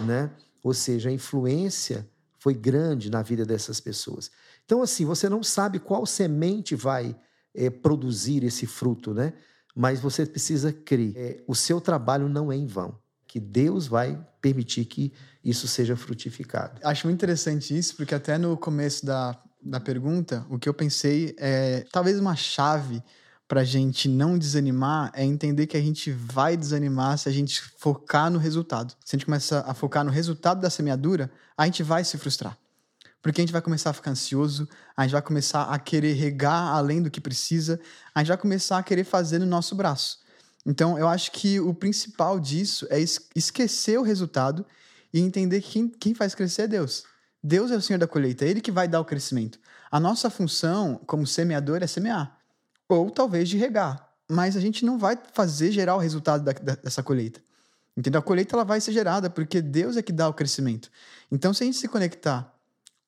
[0.00, 0.30] Né?
[0.62, 2.08] Ou seja, a influência
[2.38, 4.30] foi grande na vida dessas pessoas.
[4.64, 7.16] Então, assim, você não sabe qual semente vai
[7.54, 9.32] é, produzir esse fruto, né?
[9.74, 11.12] mas você precisa crer.
[11.16, 15.12] É, o seu trabalho não é em vão, que Deus vai permitir que
[15.44, 16.80] isso seja frutificado.
[16.82, 21.34] Acho muito interessante isso, porque até no começo da, da pergunta, o que eu pensei
[21.38, 23.02] é talvez uma chave
[23.48, 28.30] para gente não desanimar é entender que a gente vai desanimar se a gente focar
[28.30, 28.94] no resultado.
[29.04, 32.56] Se a gente começa a focar no resultado da semeadura, a gente vai se frustrar.
[33.22, 36.74] Porque a gente vai começar a ficar ansioso, a gente vai começar a querer regar
[36.74, 37.80] além do que precisa,
[38.14, 40.18] a gente vai começar a querer fazer no nosso braço.
[40.64, 42.98] Então, eu acho que o principal disso é
[43.34, 44.66] esquecer o resultado
[45.12, 47.04] e entender que quem faz crescer é Deus.
[47.42, 49.58] Deus é o Senhor da colheita, é Ele que vai dar o crescimento.
[49.90, 52.38] A nossa função como semeador é semear,
[52.88, 56.74] ou talvez de regar, mas a gente não vai fazer gerar o resultado da, da,
[56.74, 57.40] dessa colheita.
[57.96, 58.18] Entendeu?
[58.18, 60.90] A colheita ela vai ser gerada porque Deus é que dá o crescimento.
[61.32, 62.52] Então, se a gente se conectar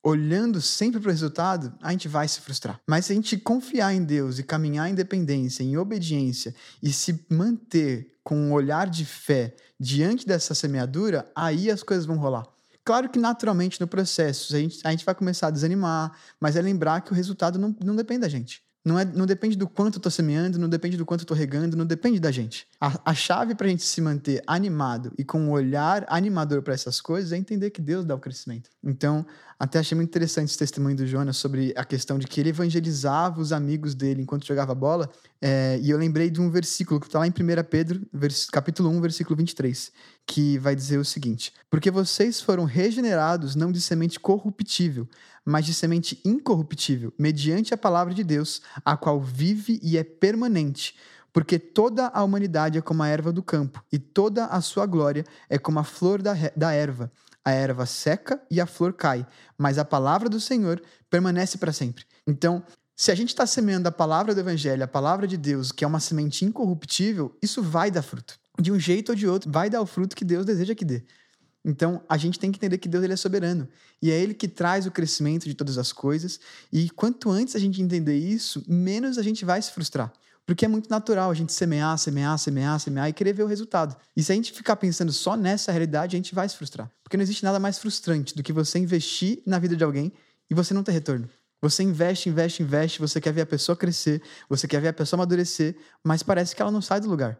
[0.01, 2.79] olhando sempre para o resultado, a gente vai se frustrar.
[2.87, 7.25] Mas se a gente confiar em Deus e caminhar em dependência, em obediência e se
[7.29, 12.47] manter com um olhar de fé diante dessa semeadura, aí as coisas vão rolar.
[12.89, 16.61] Claro que naturalmente no processo a gente, a gente vai começar a desanimar, mas é
[16.63, 18.63] lembrar que o resultado não, não depende da gente.
[18.83, 21.35] Não, é, não depende do quanto eu tô semeando, não depende do quanto eu tô
[21.35, 22.67] regando, não depende da gente.
[22.81, 26.73] A, a chave para a gente se manter animado e com um olhar animador para
[26.73, 28.69] essas coisas é entender que Deus dá o crescimento.
[28.81, 29.25] Então,
[29.59, 33.41] até achei muito interessante esse testemunho do Jonas sobre a questão de que ele evangelizava
[33.41, 35.11] os amigos dele enquanto jogava bola.
[35.41, 37.33] É, e eu lembrei de um versículo que está lá em 1
[37.69, 38.01] Pedro,
[38.53, 39.91] capítulo 1, versículo 23,
[40.25, 45.05] que vai dizer o seguinte: Porque vocês foram regenerados não de semente corruptível,
[45.43, 50.95] mas de semente incorruptível, mediante a palavra de Deus, a qual vive e é permanente.
[51.31, 55.25] Porque toda a humanidade é como a erva do campo, e toda a sua glória
[55.49, 57.11] é como a flor da, da erva.
[57.43, 59.25] A erva seca e a flor cai,
[59.57, 62.03] mas a palavra do Senhor permanece para sempre.
[62.27, 62.63] Então,
[62.95, 65.87] se a gente está semeando a palavra do Evangelho, a palavra de Deus, que é
[65.87, 68.37] uma semente incorruptível, isso vai dar fruto.
[68.59, 71.03] De um jeito ou de outro, vai dar o fruto que Deus deseja que dê.
[71.63, 73.67] Então, a gente tem que entender que Deus ele é soberano.
[74.01, 76.39] E é Ele que traz o crescimento de todas as coisas.
[76.71, 80.11] E quanto antes a gente entender isso, menos a gente vai se frustrar.
[80.49, 83.95] Porque é muito natural a gente semear, semear, semear, semear e querer ver o resultado.
[84.17, 86.89] E se a gente ficar pensando só nessa realidade, a gente vai se frustrar.
[87.03, 90.11] Porque não existe nada mais frustrante do que você investir na vida de alguém
[90.49, 91.29] e você não ter retorno.
[91.61, 95.19] Você investe, investe, investe, você quer ver a pessoa crescer, você quer ver a pessoa
[95.19, 97.37] amadurecer, mas parece que ela não sai do lugar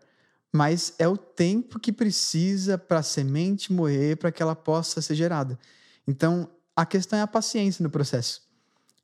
[0.51, 5.13] mas é o tempo que precisa para a semente morrer para que ela possa ser
[5.13, 5.59] gerada.
[6.07, 8.41] Então, a questão é a paciência no processo.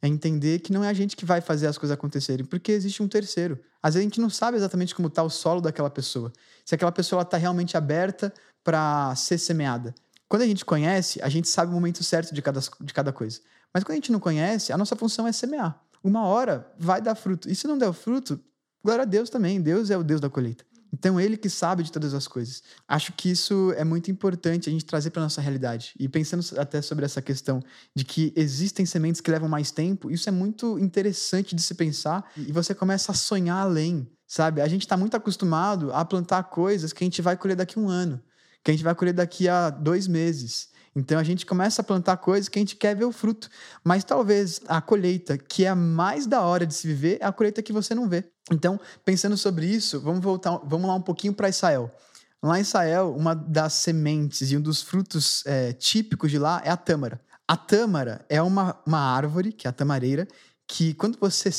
[0.06, 3.02] É entender que não é a gente que vai fazer as coisas acontecerem, porque existe
[3.02, 3.60] um terceiro.
[3.82, 6.32] Às vezes a gente não sabe exatamente como está o solo daquela pessoa.
[6.64, 8.32] Se aquela pessoa está realmente aberta
[8.64, 9.96] para ser semeada.
[10.30, 13.40] Quando a gente conhece, a gente sabe o momento certo de cada, de cada coisa.
[13.74, 15.76] Mas quando a gente não conhece, a nossa função é semear.
[16.04, 17.50] Uma hora vai dar fruto.
[17.50, 18.40] E se não der fruto,
[18.84, 19.60] glória a Deus também.
[19.60, 20.64] Deus é o Deus da colheita.
[20.98, 22.64] Então, ele que sabe de todas as coisas.
[22.88, 25.94] Acho que isso é muito importante a gente trazer para nossa realidade.
[26.00, 27.62] E pensando até sobre essa questão
[27.94, 32.32] de que existem sementes que levam mais tempo, isso é muito interessante de se pensar
[32.38, 34.62] e você começa a sonhar além, sabe?
[34.62, 37.82] A gente está muito acostumado a plantar coisas que a gente vai colher daqui a
[37.82, 38.22] um ano,
[38.64, 40.70] que a gente vai colher daqui a dois meses.
[40.96, 43.50] Então a gente começa a plantar coisas que a gente quer ver o fruto.
[43.84, 47.62] Mas talvez a colheita que é mais da hora de se viver é a colheita
[47.62, 48.24] que você não vê.
[48.52, 51.92] Então, pensando sobre isso, vamos voltar, vamos lá um pouquinho para Israel.
[52.44, 56.70] Lá em Israel, uma das sementes e um dos frutos é, típicos de lá é
[56.70, 57.20] a tâmara.
[57.48, 60.28] A tâmara é uma, uma árvore, que é a tamareira,
[60.68, 61.50] que quando você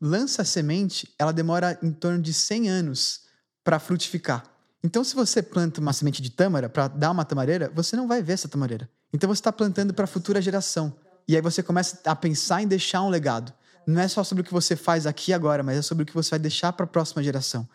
[0.00, 3.22] lança a semente, ela demora em torno de 100 anos
[3.64, 4.44] para frutificar.
[4.84, 8.22] Então, se você planta uma semente de tâmara para dar uma tamareira, você não vai
[8.22, 8.88] ver essa tamareira.
[9.12, 10.96] Então, você está plantando para a futura geração.
[11.26, 13.52] E aí você começa a pensar em deixar um legado.
[13.86, 16.14] Não é só sobre o que você faz aqui agora, mas é sobre o que
[16.14, 17.68] você vai deixar para a próxima geração.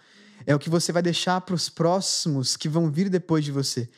[0.45, 3.89] É o que você vai deixar para os próximos que vão vir depois de você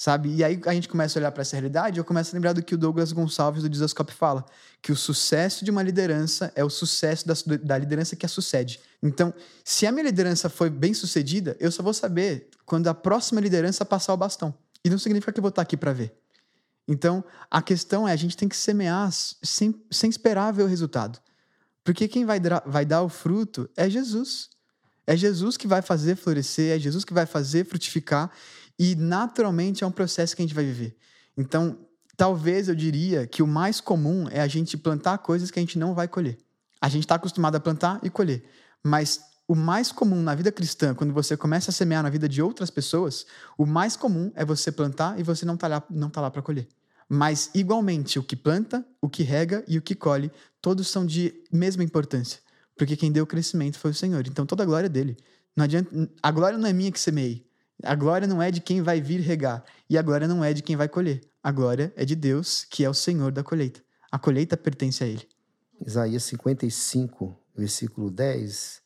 [0.00, 0.34] sabe?
[0.34, 2.62] E aí a gente começa a olhar para essa realidade, eu começo a lembrar do
[2.62, 4.46] que o Douglas Gonçalves do Dizascope fala,
[4.80, 8.80] que o sucesso de uma liderança é o sucesso da, da liderança que a sucede.
[9.02, 13.42] Então, se a minha liderança foi bem sucedida, eu só vou saber quando a próxima
[13.42, 14.54] liderança passar o bastão.
[14.82, 16.14] E não significa que eu vou estar aqui para ver.
[16.88, 21.20] Então, a questão é, a gente tem que semear sem, sem esperar ver o resultado.
[21.84, 24.50] Porque quem vai, vai dar o fruto é Jesus.
[25.06, 28.30] É Jesus que vai fazer florescer, é Jesus que vai fazer frutificar.
[28.78, 30.96] E naturalmente é um processo que a gente vai viver.
[31.36, 31.78] Então,
[32.16, 35.78] talvez eu diria que o mais comum é a gente plantar coisas que a gente
[35.78, 36.38] não vai colher.
[36.80, 38.44] A gente está acostumado a plantar e colher.
[38.82, 42.40] Mas o mais comum na vida cristã, quando você começa a semear na vida de
[42.40, 43.26] outras pessoas,
[43.58, 45.80] o mais comum é você plantar e você não está lá,
[46.12, 46.68] tá lá para colher.
[47.12, 50.30] Mas, igualmente, o que planta, o que rega e o que colhe,
[50.62, 52.38] todos são de mesma importância.
[52.76, 54.24] Porque quem deu o crescimento foi o Senhor.
[54.28, 55.16] Então, toda a glória é dele.
[55.56, 55.90] Não adianta,
[56.22, 57.44] a glória não é minha que semeei.
[57.82, 60.62] A glória não é de quem vai vir regar, e a glória não é de
[60.62, 61.20] quem vai colher.
[61.42, 63.80] A glória é de Deus, que é o Senhor da colheita.
[64.12, 65.26] A colheita pertence a Ele.
[65.84, 68.82] Isaías 55, versículo 10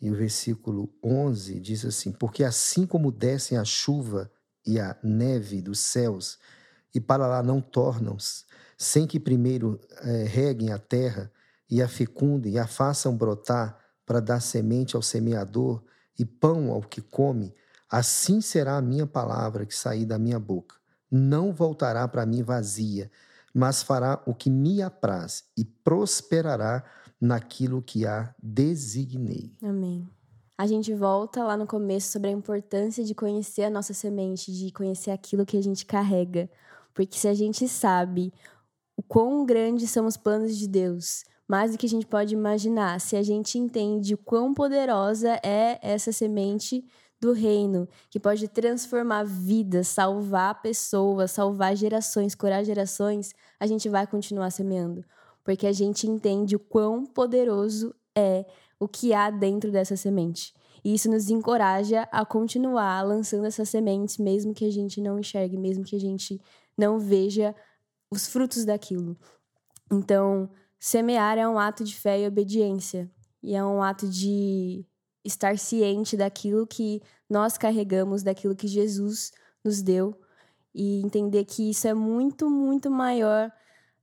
[0.00, 4.28] e o versículo 11 diz assim: Porque assim como descem a chuva
[4.66, 6.38] e a neve dos céus,
[6.94, 8.16] e para lá não tornam,
[8.76, 11.30] sem que primeiro é, reguem a terra
[11.70, 15.82] e a fecundem e a façam brotar para dar semente ao semeador
[16.18, 17.54] e pão ao que come,
[17.90, 20.76] Assim será a minha palavra que sair da minha boca.
[21.10, 23.10] Não voltará para mim vazia,
[23.52, 26.84] mas fará o que me apraz e prosperará
[27.20, 29.56] naquilo que a designei.
[29.60, 30.08] Amém.
[30.56, 34.70] A gente volta lá no começo sobre a importância de conhecer a nossa semente, de
[34.70, 36.48] conhecer aquilo que a gente carrega.
[37.00, 38.30] Porque se a gente sabe
[38.94, 43.00] o quão grandes são os planos de Deus, mais do que a gente pode imaginar,
[43.00, 46.84] se a gente entende o quão poderosa é essa semente
[47.18, 54.06] do reino, que pode transformar vidas, salvar pessoas, salvar gerações, curar gerações, a gente vai
[54.06, 55.02] continuar semeando.
[55.42, 58.44] Porque a gente entende o quão poderoso é
[58.78, 60.52] o que há dentro dessa semente.
[60.84, 65.56] E isso nos encoraja a continuar lançando essas sementes, mesmo que a gente não enxergue,
[65.56, 66.38] mesmo que a gente
[66.76, 67.54] não veja
[68.10, 69.16] os frutos daquilo.
[69.90, 73.10] Então, semear é um ato de fé e obediência.
[73.42, 74.84] E é um ato de
[75.24, 79.32] estar ciente daquilo que nós carregamos, daquilo que Jesus
[79.64, 80.18] nos deu
[80.74, 83.50] e entender que isso é muito, muito maior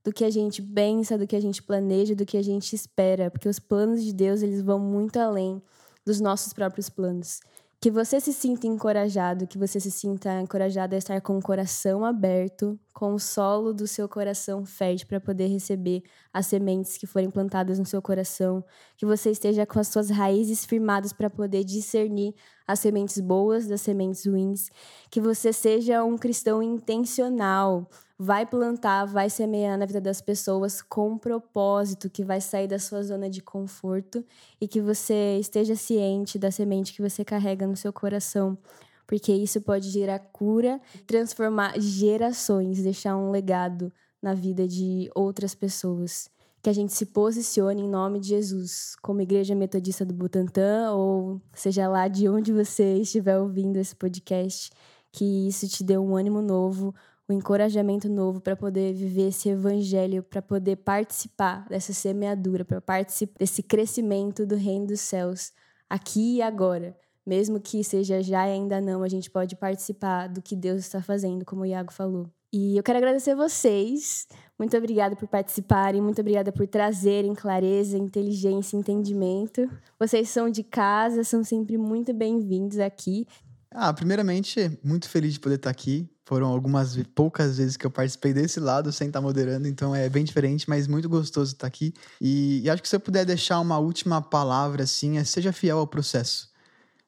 [0.04, 3.30] do que a gente pensa, do que a gente planeja, do que a gente espera,
[3.30, 5.62] porque os planos de Deus, eles vão muito além
[6.04, 7.40] dos nossos próprios planos.
[7.80, 12.04] Que você se sinta encorajado, que você se sinta encorajado a estar com o coração
[12.04, 16.02] aberto, com o solo do seu coração fértil para poder receber
[16.32, 18.64] as sementes que forem plantadas no seu coração,
[18.96, 22.34] que você esteja com as suas raízes firmadas para poder discernir
[22.66, 24.70] as sementes boas das sementes ruins,
[25.08, 31.10] que você seja um cristão intencional, vai plantar, vai semear na vida das pessoas com
[31.10, 34.24] um propósito, que vai sair da sua zona de conforto
[34.60, 38.58] e que você esteja ciente da semente que você carrega no seu coração,
[39.06, 46.28] porque isso pode gerar cura, transformar gerações, deixar um legado na vida de outras pessoas.
[46.60, 51.40] Que a gente se posicione em nome de Jesus, como Igreja Metodista do Butantã, ou
[51.54, 54.70] seja lá de onde você estiver ouvindo esse podcast,
[55.12, 56.92] que isso te dê um ânimo novo,
[57.28, 63.38] o encorajamento novo para poder viver esse evangelho, para poder participar dessa semeadura, para participar
[63.38, 65.52] desse crescimento do reino dos céus
[65.88, 66.96] aqui e agora.
[67.26, 71.02] Mesmo que seja já e ainda não, a gente pode participar do que Deus está
[71.02, 72.26] fazendo, como o Iago falou.
[72.50, 74.26] E eu quero agradecer vocês.
[74.58, 79.70] Muito obrigada por participarem, muito obrigada por trazerem clareza, inteligência, entendimento.
[80.00, 83.26] Vocês são de casa, são sempre muito bem-vindos aqui.
[83.70, 86.08] Ah, primeiramente, muito feliz de poder estar aqui.
[86.24, 90.24] Foram algumas poucas vezes que eu participei desse lado sem estar moderando, então é bem
[90.24, 91.92] diferente, mas muito gostoso estar aqui.
[92.20, 95.78] E, e acho que se eu puder deixar uma última palavra assim, é seja fiel
[95.78, 96.50] ao processo.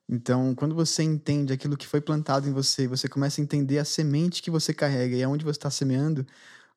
[0.08, 3.84] Então, quando você entende aquilo que foi plantado em você, você começa a entender a
[3.84, 6.26] semente que você carrega e aonde você está semeando,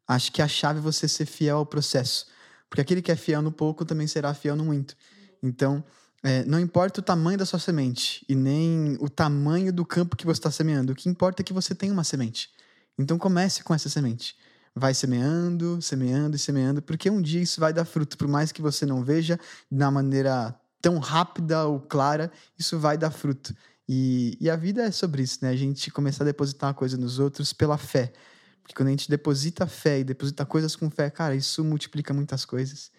[0.07, 2.27] acho que a chave é você ser fiel ao processo.
[2.69, 4.95] Porque aquele que é fiel no pouco também será fiel no muito.
[5.41, 5.83] Então,
[6.23, 10.25] é, não importa o tamanho da sua semente e nem o tamanho do campo que
[10.25, 12.49] você está semeando, o que importa é que você tenha uma semente.
[12.97, 14.35] Então comece com essa semente.
[14.73, 18.61] Vai semeando, semeando e semeando, porque um dia isso vai dar fruto, por mais que
[18.61, 19.37] você não veja
[19.69, 23.53] da maneira tão rápida ou clara, isso vai dar fruto.
[23.87, 25.49] E, e a vida é sobre isso, né?
[25.49, 28.13] A gente começar a depositar uma coisa nos outros pela fé.
[28.61, 32.45] Porque quando a gente deposita fé e deposita coisas com fé, cara, isso multiplica muitas
[32.45, 32.91] coisas.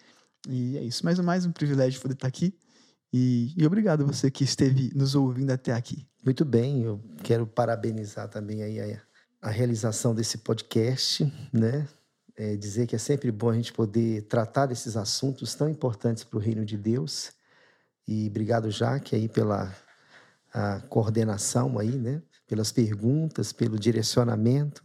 [0.47, 1.03] E é isso.
[1.03, 2.53] Mais mais um privilégio poder estar aqui.
[3.17, 6.05] E, e obrigado a você que esteve nos ouvindo até aqui.
[6.21, 9.01] Muito bem, eu quero parabenizar também aí a,
[9.43, 11.87] a realização desse podcast, né?
[12.35, 16.35] É dizer que é sempre bom a gente poder tratar desses assuntos tão importantes para
[16.35, 17.31] o reino de Deus.
[18.05, 19.73] E obrigado, Jaque, aí pela
[20.89, 22.21] coordenação aí, né?
[22.45, 24.83] Pelas perguntas, pelo direcionamento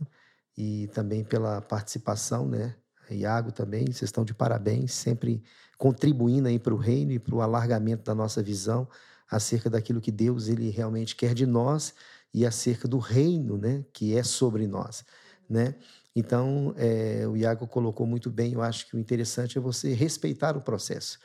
[0.57, 2.77] e também pela participação, né?
[3.15, 5.43] Iago também, vocês estão de parabéns, sempre
[5.79, 8.89] contribuindo aí para o reino e para o alargamento da nossa visão
[9.31, 11.95] acerca daquilo que Deus ele realmente quer de nós
[12.35, 15.05] e acerca do reino, né, que é sobre nós,
[15.49, 15.75] né?
[16.15, 18.53] Então, é, o Iago colocou muito bem.
[18.53, 21.19] Eu acho que o interessante é você respeitar o processo,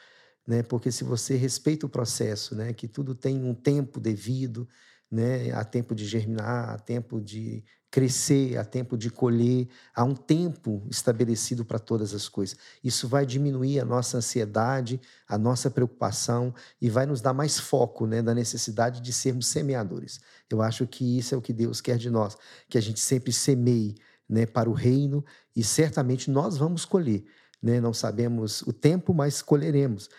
[0.48, 0.62] né?
[0.62, 4.68] Porque se você respeita o processo, né, que tudo tem um tempo devido,
[5.16, 5.49] né?
[5.53, 10.86] Há tempo de germinar, há tempo de crescer, há tempo de colher, há um tempo
[10.91, 12.57] estabelecido para todas as coisas.
[12.84, 18.05] Isso vai diminuir a nossa ansiedade, a nossa preocupação e vai nos dar mais foco
[18.05, 20.20] né, da necessidade de sermos semeadores.
[20.49, 22.38] Eu acho que isso é o que Deus quer de nós,
[22.68, 23.95] que a gente sempre semeie
[24.28, 25.24] né, para o reino
[25.55, 27.24] e certamente nós vamos colher.
[27.63, 27.80] Né?
[27.80, 30.09] Não sabemos o tempo, mas colheremos.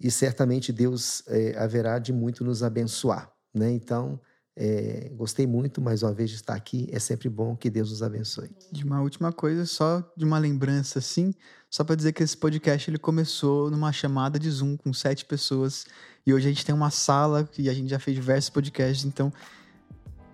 [0.00, 3.30] E certamente Deus é, haverá de muito nos abençoar.
[3.52, 3.70] Né?
[3.72, 4.18] Então,
[4.60, 6.88] é, gostei muito mais uma vez de estar aqui.
[6.90, 8.50] É sempre bom que Deus nos abençoe.
[8.72, 11.32] De uma última coisa, só de uma lembrança assim,
[11.70, 15.86] só para dizer que esse podcast ele começou numa chamada de Zoom com sete pessoas
[16.26, 19.04] e hoje a gente tem uma sala e a gente já fez diversos podcasts.
[19.04, 19.32] Então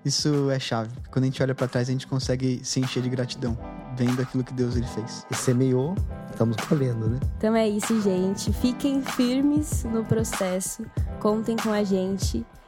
[0.03, 0.97] isso é chave.
[1.11, 3.59] Quando a gente olha para trás, a gente consegue se encher de gratidão,
[3.95, 5.27] vendo aquilo que Deus ele fez.
[5.31, 5.95] E semeou,
[6.31, 7.21] estamos colhendo, né?
[7.37, 8.51] Então é isso, gente.
[8.55, 10.83] Fiquem firmes no processo.
[11.21, 12.45] Contem com a gente